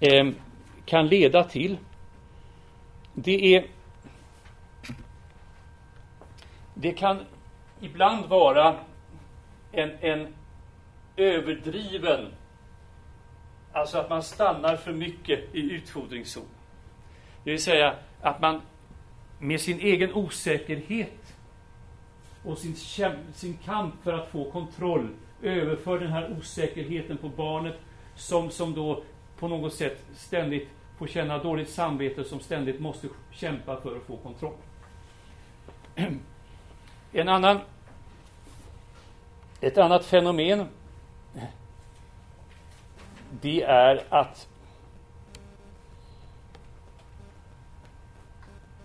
[0.01, 0.31] eh,
[0.87, 1.77] kan leda till,
[3.15, 3.67] det är
[6.75, 7.21] det kan
[7.81, 8.77] ibland vara
[9.73, 10.35] en, en
[11.17, 12.27] överdriven,
[13.73, 16.49] alltså att man stannar för mycket i utfodringszon.
[17.45, 18.61] Det vill säga att man
[19.39, 21.37] med sin egen osäkerhet
[22.45, 22.77] och sin,
[23.35, 25.09] sin kamp för att få kontroll
[25.43, 27.81] överför den här osäkerheten på barnet
[28.15, 29.03] som, som då
[29.39, 30.69] på något sätt ständigt
[30.99, 34.57] får känna dåligt samvete som ständigt måste kämpa för att få kontroll.
[37.13, 37.61] En annan,
[39.61, 40.69] ett annat fenomen
[43.41, 44.49] det är att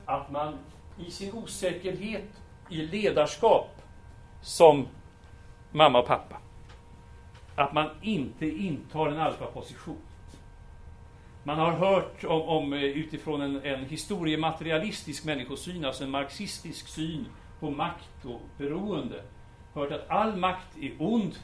[0.05, 0.57] att man
[0.97, 3.81] i sin osäkerhet i ledarskap
[4.41, 4.87] som
[5.71, 6.37] mamma och pappa
[7.55, 10.01] att man inte intar en alfaposition.
[11.49, 17.25] Man har hört om, om eh, utifrån en, en historiematerialistisk människosyn, alltså en marxistisk syn
[17.59, 19.21] på makt och beroende,
[19.73, 21.35] hört att all makt är ond,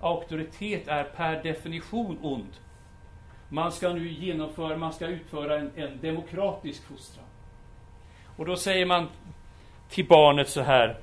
[0.00, 2.52] auktoritet är per definition ond.
[3.48, 7.26] Man ska nu genomföra, man ska utföra en, en demokratisk fostran.
[8.36, 9.08] Och då säger man
[9.88, 10.98] till barnet så här,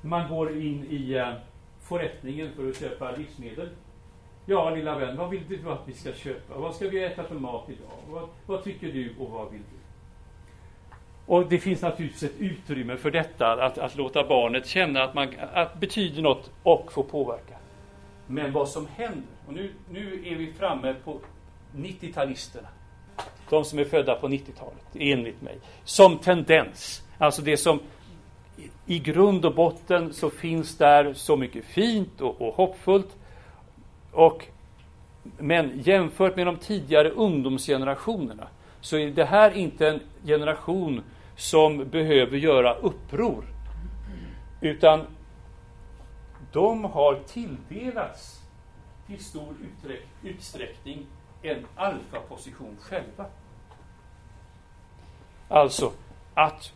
[0.00, 1.32] man går in i eh,
[1.80, 3.68] förrättningen för att köpa livsmedel.
[4.48, 6.58] Ja, lilla vän, vad vill du att vi ska köpa?
[6.58, 7.92] Vad ska vi äta för mat idag?
[8.08, 9.76] Vad, vad tycker du och vad vill du?
[11.26, 15.28] Och det finns naturligtvis ett utrymme för detta, att, att låta barnet känna att, man,
[15.52, 17.54] att betyder något och få påverka.
[18.26, 21.20] Men vad som händer, och nu, nu är vi framme på
[21.76, 22.68] 90-talisterna.
[23.50, 25.58] De som är födda på 90-talet, enligt mig.
[25.84, 27.80] Som tendens, alltså det som
[28.86, 33.16] i grund och botten så finns där så mycket fint och, och hoppfullt.
[34.16, 34.46] Och,
[35.38, 38.48] men jämfört med de tidigare ungdomsgenerationerna
[38.80, 41.02] så är det här inte en generation
[41.36, 43.44] som behöver göra uppror.
[44.60, 45.06] Utan
[46.52, 48.42] de har tilldelats
[49.06, 49.54] i stor
[50.22, 51.06] utsträckning
[51.42, 53.26] en alfaposition själva.
[55.48, 55.92] Alltså,
[56.34, 56.72] att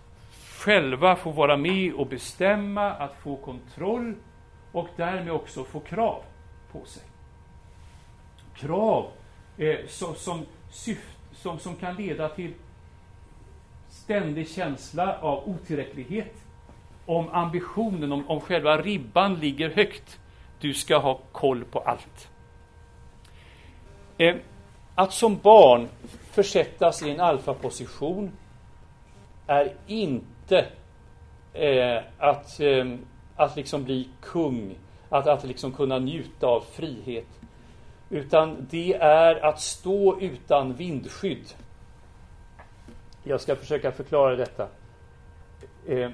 [0.58, 4.14] själva få vara med och bestämma, att få kontroll
[4.72, 6.22] och därmed också få krav
[6.72, 7.09] på sig.
[8.60, 9.06] Krav
[9.58, 12.52] eh, som, som, syft, som, som kan leda till
[13.88, 16.34] ständig känsla av otillräcklighet.
[17.06, 20.20] Om ambitionen, om, om själva ribban ligger högt.
[20.60, 22.30] Du ska ha koll på allt.
[24.18, 24.36] Eh,
[24.94, 25.88] att som barn
[26.30, 28.30] försättas i en alfaposition
[29.46, 30.66] är inte
[31.52, 32.94] eh, att, eh,
[33.36, 34.74] att liksom bli kung,
[35.08, 37.39] att, att liksom kunna njuta av frihet.
[38.10, 41.54] Utan det är att stå utan vindskydd.
[43.22, 44.68] Jag ska försöka förklara detta.
[45.86, 46.10] Eh,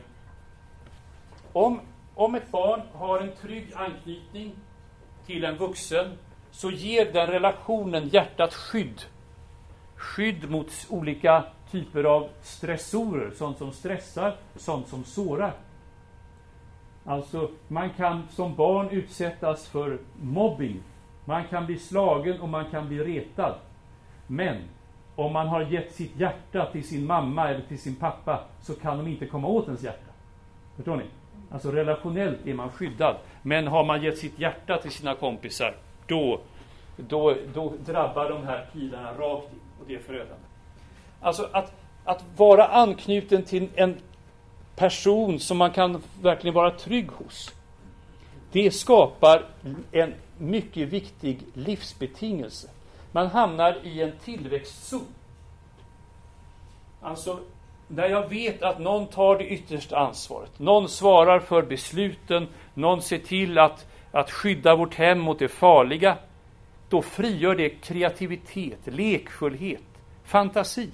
[1.53, 1.81] om,
[2.15, 4.53] om ett barn har en trygg anknytning
[5.27, 6.19] till en vuxen
[6.51, 9.03] så ger den relationen hjärtat skydd.
[9.97, 15.55] Skydd mot olika typer av stressorer, sånt som stressar, sånt som sårar.
[17.05, 20.83] Alltså, man kan som barn utsättas för mobbing.
[21.29, 23.55] Man kan bli slagen och man kan bli retad.
[24.27, 24.57] Men
[25.17, 28.99] om man har gett sitt hjärta till sin mamma eller till sin pappa så kan
[28.99, 30.11] de inte komma åt ens hjärta.
[30.77, 31.05] Förstår ni?
[31.51, 33.17] Alltså relationellt är man skyddad.
[33.43, 36.41] Men har man gett sitt hjärta till sina kompisar, då,
[36.97, 40.45] då, då drabbar de här pilarna rakt in och det är förödande.
[41.21, 41.73] Alltså att,
[42.05, 43.97] att vara anknuten till en
[44.77, 47.56] person som man kan verkligen vara trygg hos.
[48.57, 49.45] Det skapar
[49.93, 52.69] en mycket viktig livsbetingelse.
[53.13, 55.07] Man hamnar i en tillväxtzon.
[57.01, 57.39] Alltså,
[57.89, 63.19] när jag vet att någon tar det yttersta ansvaret, någon svarar för besluten, någon ser
[63.19, 66.17] till att, att skydda vårt hem mot det farliga,
[66.89, 69.83] då frigör det kreativitet, lekfullhet,
[70.25, 70.91] fantasi.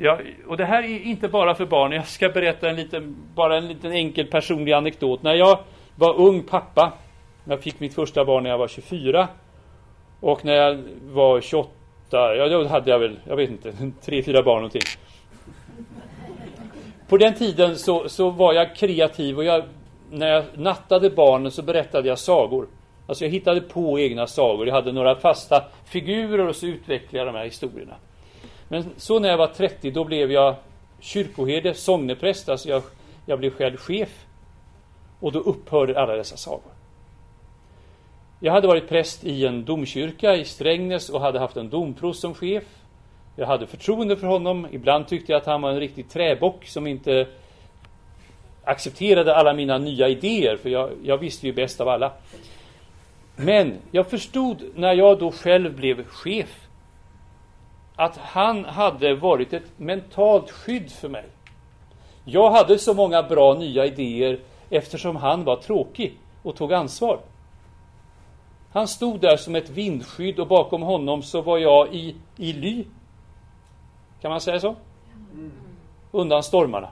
[0.00, 1.92] Ja, och det här är inte bara för barn.
[1.92, 5.22] Jag ska berätta en liten, bara en liten enkel personlig anekdot.
[5.22, 5.58] När jag
[5.96, 6.92] var ung pappa,
[7.44, 9.28] jag fick mitt första barn när jag var 24,
[10.20, 11.70] och när jag var 28,
[12.12, 13.72] ja då hade jag väl, jag vet inte,
[14.04, 14.82] tre, fyra barn någonting.
[17.08, 19.62] På den tiden så, så var jag kreativ och jag,
[20.10, 22.66] när jag nattade barnen så berättade jag sagor.
[23.06, 24.66] Alltså jag hittade på egna sagor.
[24.66, 27.94] Jag hade några fasta figurer och så utvecklade jag de här historierna.
[28.68, 30.54] Men så när jag var 30 då blev jag
[31.00, 32.82] kyrkoherde, sångnepräst, alltså jag,
[33.26, 34.24] jag blev själv chef.
[35.20, 36.72] Och då upphörde alla dessa sagor.
[38.40, 42.34] Jag hade varit präst i en domkyrka i Strängnäs och hade haft en domprost som
[42.34, 42.64] chef.
[43.36, 44.66] Jag hade förtroende för honom.
[44.70, 47.26] Ibland tyckte jag att han var en riktig träbock som inte
[48.64, 52.12] accepterade alla mina nya idéer, för jag, jag visste ju bäst av alla.
[53.36, 56.67] Men jag förstod när jag då själv blev chef
[57.98, 61.24] att han hade varit ett mentalt skydd för mig.
[62.24, 64.40] Jag hade så många bra nya idéer
[64.70, 67.20] eftersom han var tråkig och tog ansvar.
[68.72, 72.84] Han stod där som ett vindskydd och bakom honom så var jag i, i ly.
[74.20, 74.76] Kan man säga så?
[76.10, 76.88] Undan stormarna.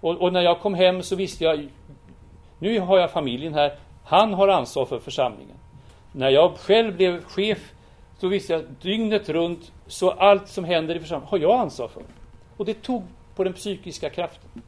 [0.00, 1.68] Och, och, när jag kom hem så visste jag,
[2.58, 5.56] nu har jag familjen här, han har ansvar för församlingen.
[6.12, 7.72] När jag själv blev chef
[8.18, 12.02] så visste jag dygnet runt, så allt som händer i församlingen har jag ansvar för.
[12.56, 13.02] Och det tog
[13.34, 14.62] på den psykiska kraften.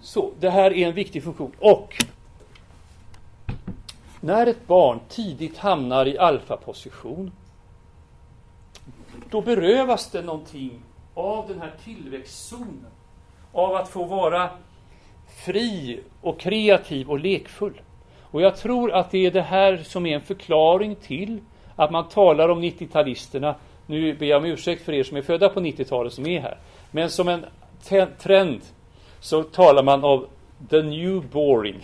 [0.00, 1.52] Så, det här är en viktig funktion.
[1.58, 2.04] Och
[4.20, 7.32] när ett barn tidigt hamnar i alfaposition
[9.30, 10.82] då berövas det någonting
[11.14, 12.86] av den här tillväxtzonen.
[13.52, 14.50] Av att få vara
[15.44, 17.80] fri och kreativ och lekfull.
[18.22, 21.40] Och jag tror att det är det här som är en förklaring till
[21.76, 23.54] att man talar om 90-talisterna.
[23.86, 26.58] Nu ber jag om ursäkt för er som är födda på 90-talet som är här.
[26.90, 27.44] Men som en
[28.18, 28.60] trend
[29.20, 30.26] så talar man om
[30.70, 31.80] the new boring.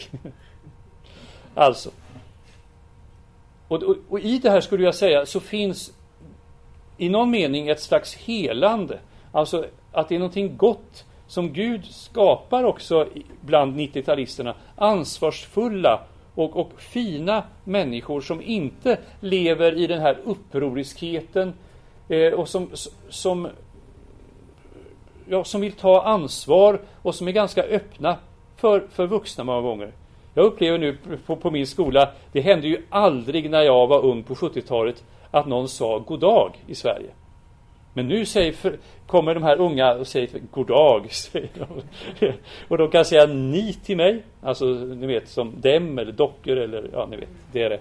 [1.55, 1.91] alltså.
[3.69, 5.93] Och, och, och, i det här skulle jag säga så finns
[6.99, 8.99] i någon mening ett slags helande.
[9.33, 13.09] Alltså att det är någonting gott som Gud skapar också
[13.41, 14.55] bland 90-talisterna.
[14.77, 16.01] Ansvarsfulla
[16.35, 21.55] och, och, fina människor som inte lever i den här upproriskheten
[22.09, 22.71] eh, och som,
[23.09, 23.49] som,
[25.29, 28.17] ja, som vill ta ansvar och som är ganska öppna
[28.57, 29.93] för, för vuxna många gånger.
[30.35, 34.23] Jag upplever nu på, på min skola, det hände ju aldrig när jag var ung
[34.23, 37.11] på 70-talet att någon sa god dag i Sverige.
[37.95, 41.11] Men nu säger, för, kommer de här unga och säger god dag.
[42.69, 44.23] och de kan säga ni till mig.
[44.43, 47.29] Alltså ni vet som dem eller dockor eller ja ni vet.
[47.53, 47.81] Det är det.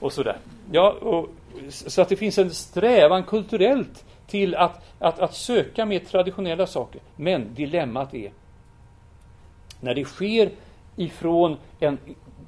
[0.00, 0.36] Och sådär.
[0.72, 1.28] Ja, och,
[1.68, 7.00] så att det finns en strävan kulturellt till att, att, att söka mer traditionella saker.
[7.16, 8.30] Men dilemmat är
[9.80, 10.50] när det sker
[10.96, 11.98] ifrån en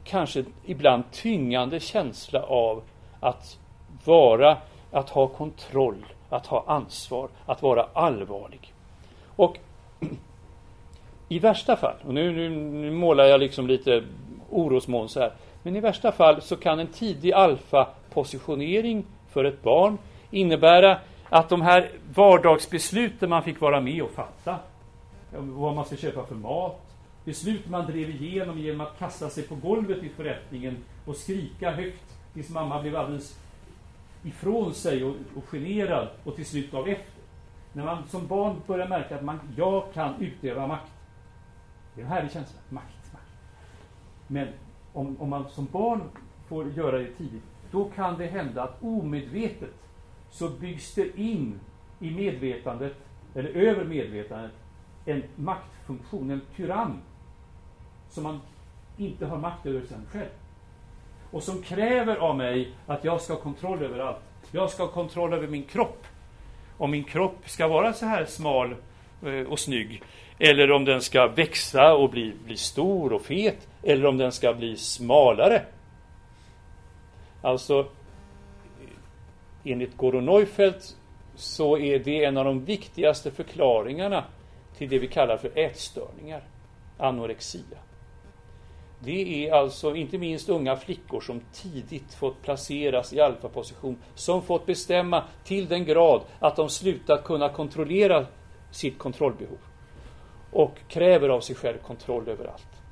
[0.05, 2.83] kanske ibland tyngande känsla av
[3.21, 3.59] att
[4.05, 4.57] vara,
[4.91, 6.05] att ha kontroll,
[6.35, 8.75] att ha ansvar, att vara allvarlig.
[9.37, 9.59] Och
[11.29, 14.05] i värsta fall, och nu, nu, nu målar jag liksom lite
[14.51, 15.33] orosmoln så här,
[15.63, 19.99] men i värsta fall så kan en tidig alfa-positionering för ett barn
[20.31, 24.59] innebära att de här vardagsbesluten man fick vara med och fatta,
[25.33, 26.81] vad man ska köpa för mat,
[27.25, 30.77] beslut man drev igenom genom att kasta sig på golvet i förrättningen
[31.07, 33.39] och skrika högt tills mamma blev alldeles
[34.25, 37.23] ifrån sig och, och generad och till slut gav efter.
[37.73, 40.93] När man som barn börjar märka att man, jag kan utöva makt.
[41.95, 42.61] Det är en härlig känsla.
[42.69, 43.25] Makt, makt.
[44.27, 44.49] Men
[44.93, 46.03] om, om man som barn
[46.49, 49.75] får göra det tidigt, då kan det hända att omedvetet
[50.31, 51.61] så byggs det in
[52.01, 52.97] i medvetandet,
[53.35, 54.53] eller över medvetandet,
[55.05, 57.01] en maktfunktion, en tyrann
[58.09, 58.41] som man
[58.97, 60.29] inte har makt över sen själv
[61.35, 64.23] och som kräver av mig att jag ska ha kontroll över allt.
[64.51, 66.07] Jag ska ha kontroll över min kropp.
[66.79, 68.75] Om min kropp ska vara så här smal
[69.27, 70.03] eh, och snygg
[70.39, 74.55] eller om den ska växa och bli, bli stor och fet eller om den ska
[74.55, 75.63] bli smalare.
[77.43, 78.89] Alltså, eh,
[79.73, 80.83] enligt Gordon Neufeld
[81.35, 84.25] så är det en av de viktigaste förklaringarna
[84.79, 86.43] till det vi kallar för ätstörningar,
[86.99, 87.79] anorexia.
[88.99, 94.67] Det är alltså inte minst unga flickor som tidigt fått placeras i alfaposition, som fått
[94.67, 98.27] bestämma till den grad att de slutat kunna kontrollera
[98.71, 99.59] sitt kontrollbehov
[100.51, 102.83] och kräver av sig själv kontroll över allt.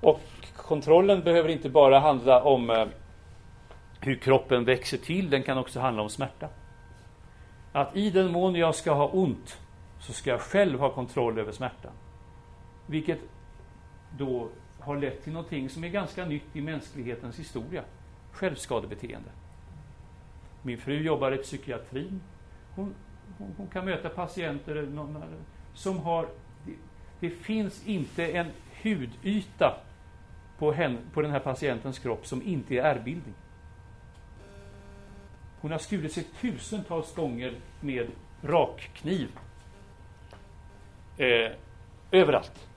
[0.00, 0.20] Och
[0.56, 2.86] kontrollen behöver inte bara handla om eh,
[4.00, 6.48] hur kroppen växer till, den kan också handla om smärta.
[7.72, 9.58] Att i den mån jag ska ha ont
[10.00, 11.92] så ska jag själv ha kontroll över smärtan.
[12.86, 13.18] Vilket
[14.16, 14.48] då
[14.80, 17.84] har lett till någonting som är ganska nytt i mänsklighetens historia.
[18.32, 19.30] Självskadebeteende.
[20.62, 22.20] Min fru jobbar i psykiatrin.
[22.74, 22.94] Hon,
[23.38, 24.88] hon, hon kan möta patienter
[25.74, 26.28] som har...
[26.66, 26.72] Det,
[27.20, 28.46] det finns inte en
[28.82, 29.80] hudyta
[30.58, 33.34] på, hen, på den här patientens kropp som inte är ärrbildning.
[35.60, 38.06] Hon har skurit sig tusentals gånger med
[38.42, 39.28] rakkniv.
[41.16, 41.52] Eh,
[42.10, 42.67] överallt.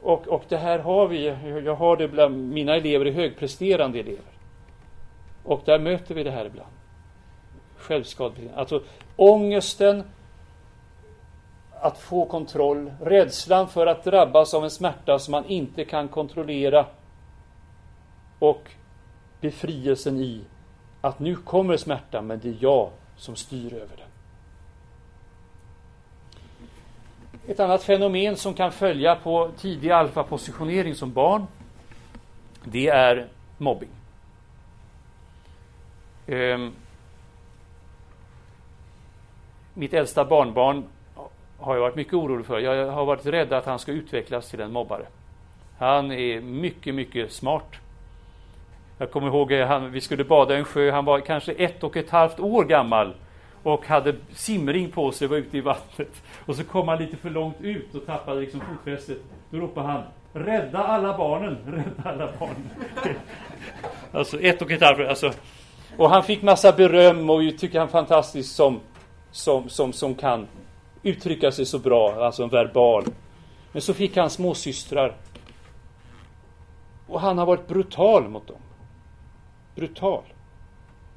[0.00, 1.26] Och, och det här har vi,
[1.64, 4.32] jag har det bland mina elever, är högpresterande elever.
[5.44, 6.70] Och där möter vi det här ibland.
[7.76, 8.56] Självskadebeteende.
[8.56, 8.82] Alltså
[9.16, 10.04] ångesten
[11.80, 16.86] att få kontroll, rädslan för att drabbas av en smärta som man inte kan kontrollera
[18.38, 18.70] och
[19.40, 20.40] befrielsen i
[21.00, 24.05] att nu kommer smärtan men det är jag som styr över den.
[27.48, 31.46] Ett annat fenomen som kan följa på tidig alfapositionering som barn
[32.64, 33.28] det är
[33.58, 33.88] mobbing.
[36.26, 36.72] Um,
[39.74, 40.84] mitt äldsta barnbarn
[41.58, 42.58] har jag varit mycket orolig för.
[42.58, 45.06] Jag har varit rädd att han ska utvecklas till en mobbare.
[45.78, 47.74] Han är mycket, mycket smart.
[48.98, 50.90] Jag kommer ihåg eh, att vi skulle bada i en sjö.
[50.90, 53.14] Han var kanske ett och ett halvt år gammal
[53.66, 56.22] och hade simring på sig och var ute i vattnet.
[56.46, 59.18] Och så kom han lite för långt ut och tappade liksom fotfästet.
[59.50, 60.02] Då ropade han
[60.32, 61.58] Rädda alla barnen!
[61.66, 62.70] Rädda alla barnen!
[64.12, 65.32] alltså ett och ett halvt alltså.
[65.96, 68.80] Och han fick massa beröm och tycker han fantastisk som,
[69.30, 70.46] som, som, som kan
[71.02, 73.04] uttrycka sig så bra, alltså en verbal.
[73.72, 75.16] Men så fick han småsystrar.
[77.06, 78.60] Och han har varit brutal mot dem.
[79.74, 80.22] Brutal.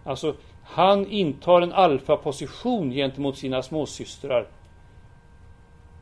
[0.03, 0.35] Alltså,
[0.71, 4.47] han intar en alfaposition gentemot sina småsystrar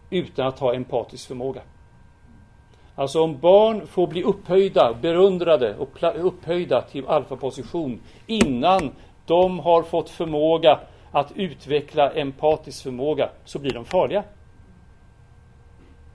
[0.10, 1.62] utan att ha empatisk förmåga.
[2.96, 8.92] Alltså om barn får bli upphöjda, berundrade och upphöjda till alfaposition innan
[9.26, 10.80] de har fått förmåga
[11.12, 14.24] att utveckla empatisk förmåga så blir de farliga.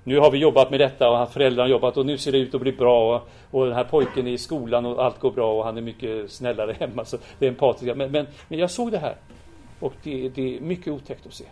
[0.04, 2.54] Nu har vi jobbat med detta och föräldrarna har jobbat och nu ser det ut
[2.54, 5.58] att bli bra och, och den här pojken är i skolan och allt går bra
[5.58, 7.04] och han är mycket snällare hemma.
[7.04, 7.96] Så det är empatiskt.
[7.96, 9.16] Men, men, men jag såg det här
[9.80, 11.44] och det, det är mycket otäckt att se.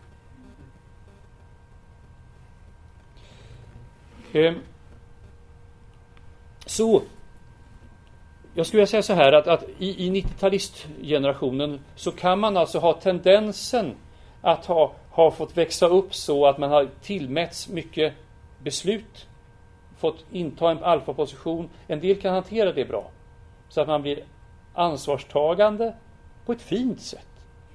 [4.32, 4.55] Ehm.
[6.66, 7.03] Så
[8.55, 12.78] jag skulle vilja säga så här att, att i, i 90-talistgenerationen så kan man alltså
[12.78, 13.94] ha tendensen
[14.40, 18.14] att ha, ha fått växa upp så att man har tillmätts mycket
[18.63, 19.29] beslut,
[19.99, 21.69] fått inta en alfaposition.
[21.87, 23.11] En del kan hantera det bra.
[23.69, 24.25] Så att man blir
[24.75, 25.95] ansvarstagande
[26.47, 27.27] på ett fint sätt.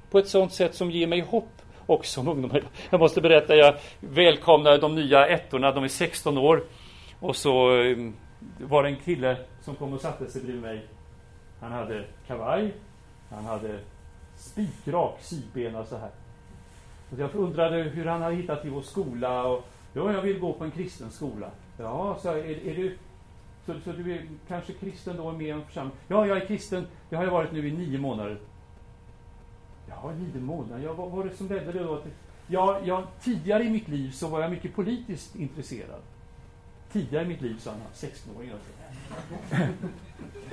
[0.10, 2.64] På ett sådant sätt som ger mig hopp också som ungdomar.
[2.90, 6.64] Jag måste berätta, jag välkomnar de nya ettorna, de är 16 år.
[7.20, 7.98] Och så eh,
[8.60, 10.86] var det en kille som kom och satte sig bredvid mig.
[11.60, 12.74] Han hade kavaj,
[13.30, 13.80] han hade
[14.36, 16.10] spikrak sidbena så här.
[17.12, 19.44] Och jag undrade hur han hade hittat till vår skola.
[19.44, 21.52] Och, ja, jag vill gå på en kristen skola.
[21.78, 22.98] Ja, så är, är du
[23.66, 25.96] så, så, du är kanske kristen då med en församling?
[26.08, 26.88] Ja, jag är kristen.
[27.10, 28.38] Det har jag varit nu i nio månader.
[29.90, 30.84] Ja, nio månader.
[30.84, 32.02] Ja, vad var det som ledde dig då?
[32.48, 36.02] Ja, ja, tidigare i mitt liv så var jag mycket politiskt intresserad.
[36.92, 38.52] Tidigare i mitt liv, sa han, 16-åring.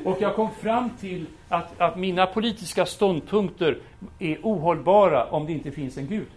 [0.05, 3.78] Och jag kom fram till att, att mina politiska ståndpunkter
[4.18, 6.28] är ohållbara om det inte finns en Gud.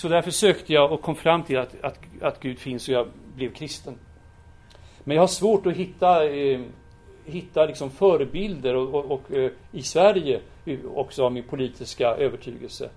[0.00, 3.06] Så därför sökte jag och kom fram till att, att, att Gud finns och jag
[3.36, 3.94] blev kristen.
[5.04, 6.60] Men jag har svårt att hitta, eh,
[7.24, 10.40] hitta liksom förebilder och, och, och eh, i Sverige
[10.94, 12.90] också av min politiska övertygelse.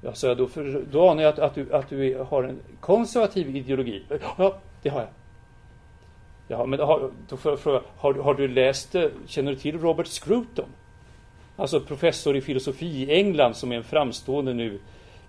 [0.00, 2.60] Ja, så jag då, för, då anar jag att, att, du, att du har en
[2.80, 4.02] konservativ ideologi.
[4.10, 5.10] Eh, ja, det har jag.
[6.48, 9.78] Ja, men har, då får jag fråga, har, har du läst, eh, känner du till
[9.78, 10.68] Robert Scruton?
[11.56, 14.80] Alltså professor i filosofi i England som är en framstående nu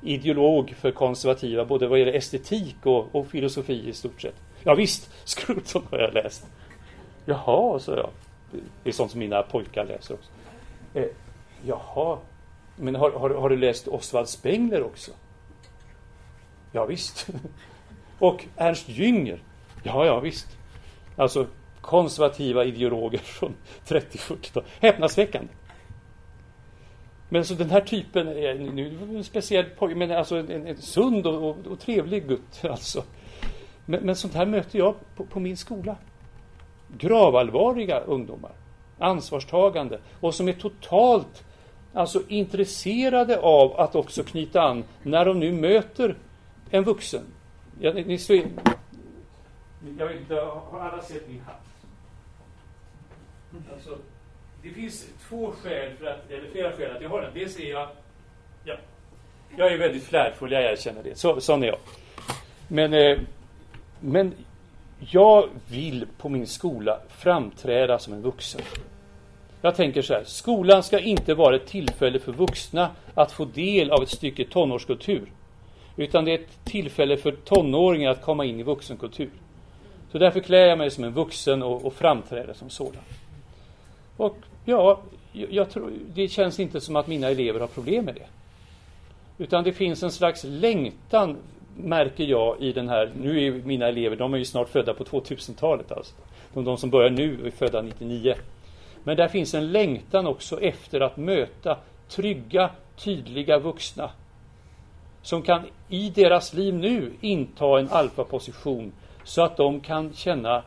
[0.01, 4.35] ideolog för konservativa, både vad gäller estetik och, och filosofi i stort sett.
[4.63, 6.47] Ja, visst, Scruton har jag läst.
[7.25, 8.09] Jaha, så jag.
[8.83, 10.29] Det är sånt som mina pojkar läser också.
[10.93, 11.05] Eh,
[11.65, 12.17] jaha,
[12.75, 15.11] men har, har, har du läst Oswald Spengler också?
[16.71, 17.27] Ja, visst.
[18.19, 19.39] Och Ernst Jünger?
[19.83, 20.47] Ja, ja, visst.
[21.15, 21.47] Alltså
[21.81, 23.55] konservativa ideologer från
[23.87, 24.69] 30-40-talet.
[24.79, 25.53] Häpnadsväckande.
[27.29, 31.27] Men alltså den här typen, är, nu en speciell pojke, men alltså en, en sund
[31.27, 33.03] och, och, och, trevlig gutt alltså.
[33.85, 35.95] Men, men sånt här möter jag på, på min skola.
[36.97, 38.51] Gravallvarliga ungdomar.
[38.99, 41.43] Ansvarstagande och som är totalt
[41.93, 46.17] alltså intresserade av att också knyta an när de nu möter
[46.69, 47.23] en vuxen.
[47.79, 48.17] Jag, ni, ni
[49.97, 51.61] jag vet inte, har alla sett min hatt?
[53.73, 53.97] Alltså,
[54.65, 57.33] det finns två skäl, för att, eller flera skäl att jag har den.
[57.33, 57.89] Dels är jag,
[58.63, 58.75] ja,
[59.57, 61.17] jag är väldigt flärdfull, jag erkänner det.
[61.17, 61.77] Så, sån är jag.
[62.67, 63.17] Men, eh,
[63.99, 64.33] men
[64.99, 68.61] jag vill på min skola framträda som en vuxen.
[69.61, 73.91] Jag tänker så här, skolan ska inte vara ett tillfälle för vuxna att få del
[73.91, 75.31] av ett stycke tonårskultur.
[75.95, 79.29] Utan det är ett tillfälle för tonåringar att komma in i vuxenkultur.
[80.11, 83.03] Så därför klär jag mig som en vuxen och, och framträder som sådan.
[84.17, 84.99] Och ja,
[85.31, 88.27] jag tror, det känns inte som att mina elever har problem med det.
[89.43, 91.37] Utan det finns en slags längtan,
[91.77, 93.11] märker jag, i den här...
[93.21, 96.13] Nu är mina elever, de är ju snart födda på 2000-talet alltså.
[96.53, 98.35] De, de som börjar nu är födda 99.
[99.03, 101.77] Men där finns en längtan också efter att möta
[102.09, 104.11] trygga, tydliga vuxna
[105.25, 108.91] som kan i deras liv nu inta en alfaposition
[109.23, 110.63] så att de kan känna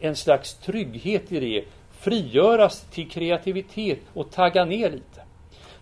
[0.00, 1.64] en slags trygghet i det,
[2.00, 5.22] frigöras till kreativitet och tagga ner lite.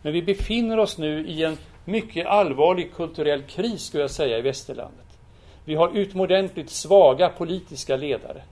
[0.02, 4.42] Men vi befinner oss nu i en mycket allvarlig kulturell kris, skulle jag säga, i
[4.42, 5.06] västerlandet.
[5.64, 8.42] Vi har utomordentligt svaga politiska ledare.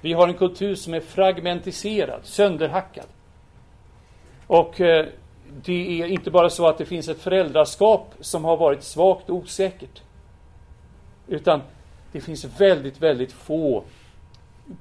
[0.00, 3.06] Vi har en kultur som är fragmentiserad, sönderhackad.
[4.46, 5.06] Och eh,
[5.64, 9.36] det är inte bara så att det finns ett föräldraskap som har varit svagt och
[9.36, 10.02] osäkert.
[11.28, 11.60] Utan
[12.12, 13.84] det finns väldigt, väldigt få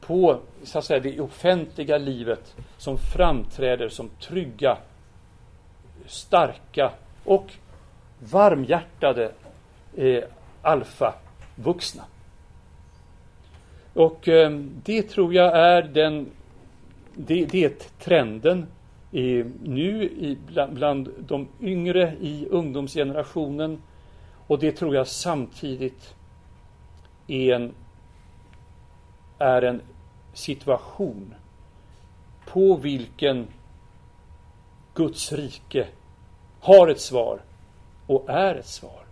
[0.02, 4.78] på så att säga, det offentliga livet som framträder som trygga,
[6.06, 6.92] starka
[7.24, 7.54] och
[8.20, 9.32] varmhjärtade
[9.96, 10.24] eh,
[10.62, 12.04] alfa-vuxna.
[13.94, 14.52] Och eh,
[14.84, 16.32] det tror jag är den
[17.16, 18.68] det, det är trenden
[19.64, 23.82] nu i, bland, bland de yngre i ungdomsgenerationen.
[24.48, 26.16] Och det tror jag samtidigt
[27.28, 27.74] är en,
[29.38, 29.82] är en
[30.36, 31.36] situation
[32.46, 33.48] på vilken
[34.94, 35.88] Guds rike
[36.60, 37.42] har ett svar
[38.08, 39.06] och är ett svar.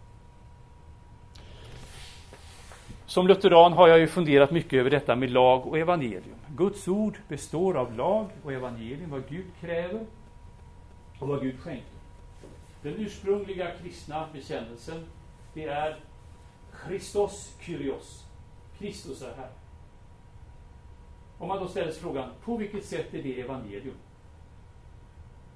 [3.05, 6.37] Som lutheran har jag ju funderat mycket över detta med lag och evangelium.
[6.47, 10.05] Guds ord består av lag och evangelium, vad Gud kräver
[11.19, 11.87] och vad Gud skänker.
[12.81, 15.05] Den ursprungliga kristna bekännelsen,
[15.53, 15.99] det är
[16.87, 18.23] Christos Kyrios.
[18.79, 19.49] Kristus är här.
[21.43, 23.95] Om man då ställer sig frågan, på vilket sätt är det evangelium?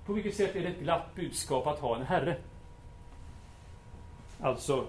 [0.05, 2.35] På vilket sätt är det ett glatt budskap att ha en Herre?
[4.41, 4.85] Alltså,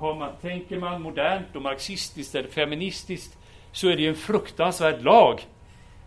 [0.00, 3.38] man, tänker man modernt och marxistiskt eller feministiskt
[3.72, 5.46] så är det ju en fruktansvärd lag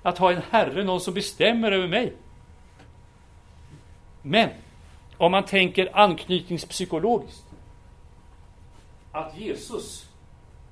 [0.04, 2.14] att ha en herre, någon som bestämmer över mig.
[4.22, 4.50] Men
[5.18, 7.46] om man tänker anknytningspsykologiskt
[9.12, 10.13] att Jesus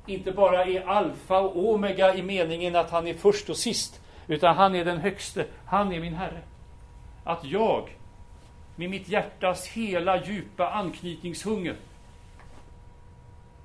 [0.05, 4.55] inte bara är alfa och omega i meningen att han är först och sist, utan
[4.55, 6.41] han är den högste, han är min Herre.
[7.23, 7.97] Att jag,
[8.75, 11.75] med mitt hjärtas hela djupa anknytningshunger,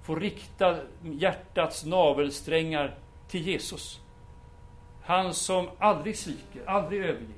[0.03, 2.95] får rikta hjärtats navelsträngar
[3.29, 4.01] till Jesus.
[5.05, 7.29] Han som aldrig sviker, aldrig överger,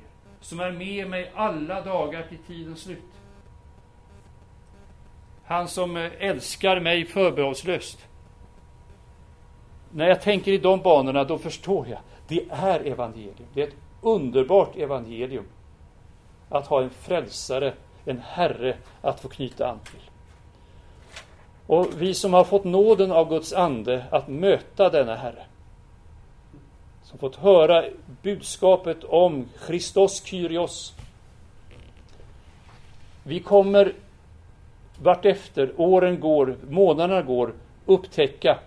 [0.41, 3.03] som är med mig alla dagar till tidens slut.
[5.45, 8.09] Han som älskar mig förbehållslöst.
[9.93, 11.99] När jag tänker i de banorna, då förstår jag.
[12.29, 13.49] Det är evangelium.
[13.55, 15.45] Det är ett underbart evangelium.
[16.49, 17.73] Att ha en frälsare,
[18.05, 20.11] en Herre att få knyta an till.
[21.67, 25.47] Och vi som har fått nåden av Guds ande att möta denna Herre,
[27.03, 27.85] som fått höra
[28.23, 30.95] budskapet om Christos Kyrios.
[33.23, 33.93] Vi kommer
[35.03, 37.55] vartefter åren går, månaderna går,
[37.87, 38.59] upptäcka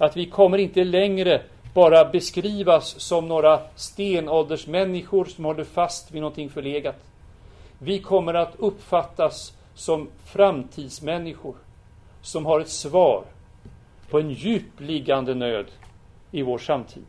[0.00, 1.42] att vi kommer inte längre
[1.74, 6.96] bara beskrivas som några stenåldersmänniskor som håller fast vid någonting förlegat.
[7.78, 11.54] Vi kommer att uppfattas som framtidsmänniskor
[12.22, 13.24] som har ett svar
[14.10, 15.66] på en djupliggande nöd
[16.30, 17.06] i vår samtid.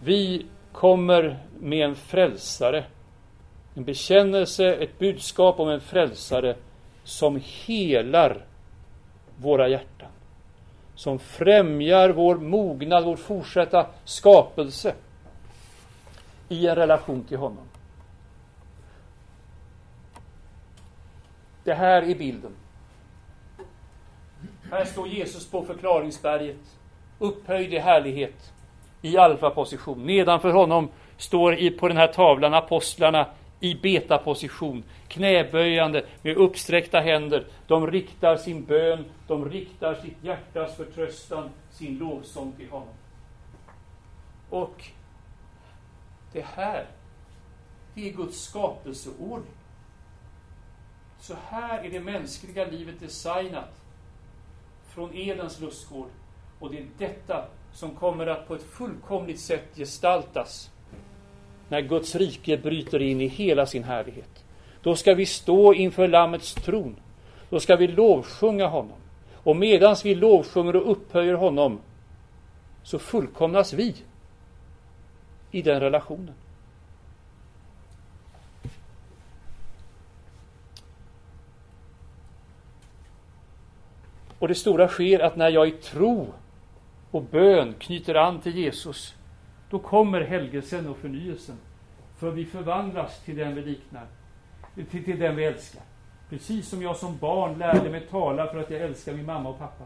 [0.00, 2.84] Vi kommer med en frälsare,
[3.74, 6.56] en bekännelse, ett budskap om en frälsare
[7.04, 8.44] som helar
[9.40, 10.08] våra hjärtan.
[10.94, 14.94] Som främjar vår mognad, vår fortsatta skapelse
[16.48, 17.64] i en relation till honom.
[21.64, 22.52] Det här är bilden.
[24.70, 26.76] Här står Jesus på förklaringsberget,
[27.18, 28.52] upphöjd i härlighet,
[29.02, 30.06] i alfaposition.
[30.06, 33.26] Nedanför honom står i, på den här tavlan apostlarna
[33.60, 37.46] i betaposition, knäböjande med uppsträckta händer.
[37.66, 42.94] De riktar sin bön, de riktar sitt hjärtas förtröstan, sin lovsång till honom.
[44.50, 44.84] Och
[46.32, 46.86] det här,
[47.94, 49.54] det är Guds skapelseordning.
[51.20, 53.82] Så här är det mänskliga livet designat
[54.88, 56.08] från Edens lustgård.
[56.58, 60.70] Och det är detta som kommer att på ett fullkomligt sätt gestaltas
[61.68, 64.44] när Guds rike bryter in i hela sin härlighet.
[64.82, 66.96] Då ska vi stå inför Lammets tron.
[67.50, 68.98] Då ska vi lovsjunga honom.
[69.34, 71.80] Och medans vi lovsjunger och upphöjer honom
[72.82, 73.94] så fullkomnas vi
[75.50, 76.34] i den relationen.
[84.38, 86.26] Och det stora sker att när jag i tro
[87.10, 89.14] och bön knyter an till Jesus,
[89.70, 91.56] då kommer helgelsen och förnyelsen.
[92.16, 94.06] För vi förvandlas till den vi liknar,
[94.90, 95.82] till, till den vi älskar.
[96.28, 99.58] Precis som jag som barn lärde mig tala för att jag älskar min mamma och
[99.58, 99.84] pappa,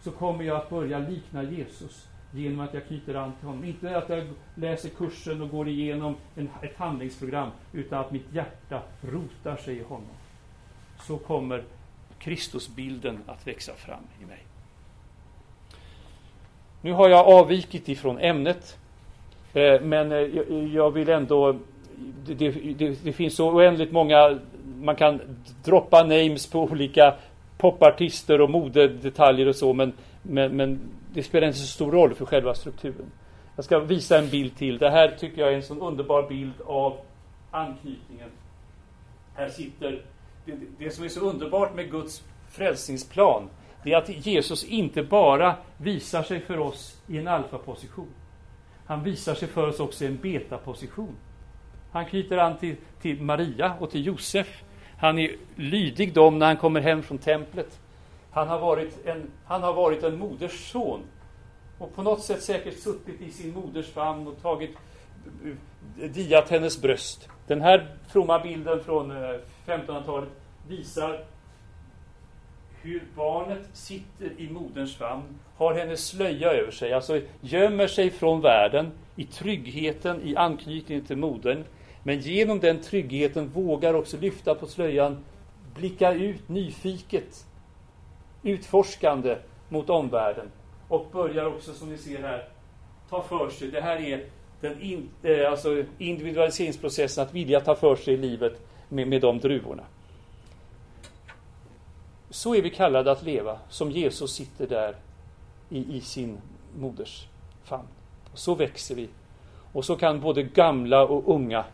[0.00, 3.64] så kommer jag att börja likna Jesus genom att jag knyter an till honom.
[3.64, 8.82] Inte att jag läser kursen och går igenom en, ett handlingsprogram, utan att mitt hjärta
[9.00, 10.14] rotar sig i honom.
[11.00, 11.64] Så kommer
[12.18, 14.44] Kristusbilden att växa fram i mig.
[16.80, 18.78] Nu har jag avvikit ifrån ämnet,
[19.54, 21.56] Eh, men eh, jag vill ändå
[22.26, 24.38] det, det, det, finns så oändligt många,
[24.80, 25.20] man kan
[25.64, 27.14] droppa names på olika
[27.58, 29.92] popartister och modedetaljer och så, men,
[30.22, 30.80] men, men
[31.12, 33.10] det spelar inte så stor roll för själva strukturen.
[33.56, 34.78] Jag ska visa en bild till.
[34.78, 36.96] Det här tycker jag är en sån underbar bild av
[37.50, 38.28] anknytningen.
[39.34, 40.02] Här sitter
[40.44, 43.48] det, det som är så underbart med Guds frälsningsplan,
[43.84, 48.08] det är att Jesus inte bara visar sig för oss i en alfaposition.
[48.86, 51.16] Han visar sig för oss också i en betaposition.
[51.92, 54.62] Han knyter an till, till Maria och till Josef.
[54.98, 57.80] Han är lydig dem när han kommer hem från templet.
[58.30, 61.00] Han har varit en, han har varit en moders son.
[61.78, 64.76] Och på något sätt säkert suttit i sin moders famn och tagit
[66.00, 67.28] eh, diat hennes bröst.
[67.46, 70.28] Den här fromma bilden från eh, 1500-talet
[70.68, 71.24] visar
[72.84, 75.22] hur barnet sitter i moderns famn,
[75.56, 81.16] har hennes slöja över sig, alltså gömmer sig från världen i tryggheten, i anknytningen till
[81.16, 81.64] modern.
[82.02, 85.24] Men genom den tryggheten vågar också lyfta på slöjan,
[85.74, 87.46] blicka ut nyfiket,
[88.42, 89.36] utforskande
[89.68, 90.46] mot omvärlden.
[90.88, 92.48] Och börjar också, som ni ser här,
[93.10, 93.68] ta för sig.
[93.68, 94.24] Det här är
[94.60, 99.38] den in, eh, alltså individualiseringsprocessen, att vilja ta för sig i livet med, med de
[99.38, 99.82] druvorna.
[102.34, 104.96] Så är vi kallade att leva, som Jesus sitter där
[105.70, 106.38] i, i sin
[106.78, 107.26] moders
[107.64, 107.88] famn.
[108.34, 109.08] Så växer vi.
[109.72, 111.64] Och så kan både gamla och unga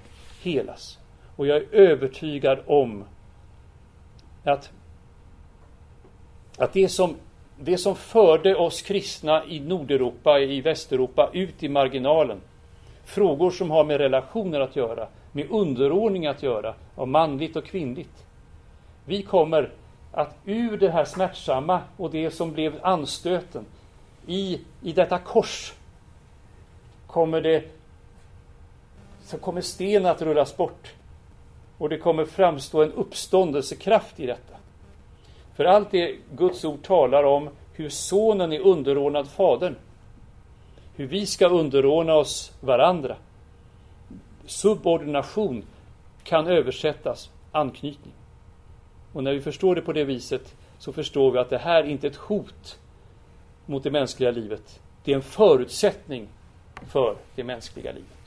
[0.42, 0.98] helas.
[1.36, 3.04] Och jag är övertygad om
[4.44, 4.70] att,
[6.58, 7.16] att det, som,
[7.58, 12.40] det som förde oss kristna i Nordeuropa, i Västeuropa, ut i marginalen,
[13.04, 18.24] frågor som har med relationer att göra, med underordning att göra, av manligt och kvinnligt.
[19.04, 19.70] Vi kommer
[20.12, 23.64] att ur det här smärtsamma och det som blev anstöten,
[24.26, 25.72] i, i detta kors
[27.06, 27.64] kommer det
[29.22, 30.92] så kommer sten att rullas bort.
[31.78, 34.56] Och det kommer framstå en uppståndelsekraft i detta.
[35.56, 39.76] För allt det Guds ord talar om hur sonen är underordnad fadern.
[40.96, 43.16] Hur vi ska underordna oss varandra.
[44.46, 45.64] Subordination
[46.22, 48.12] kan översättas anknytning.
[49.12, 52.06] Och när vi förstår det på det viset så förstår vi att det här inte
[52.06, 52.78] är ett hot
[53.66, 54.80] mot det mänskliga livet.
[55.04, 56.28] Det är en förutsättning
[56.88, 58.19] för det mänskliga livet.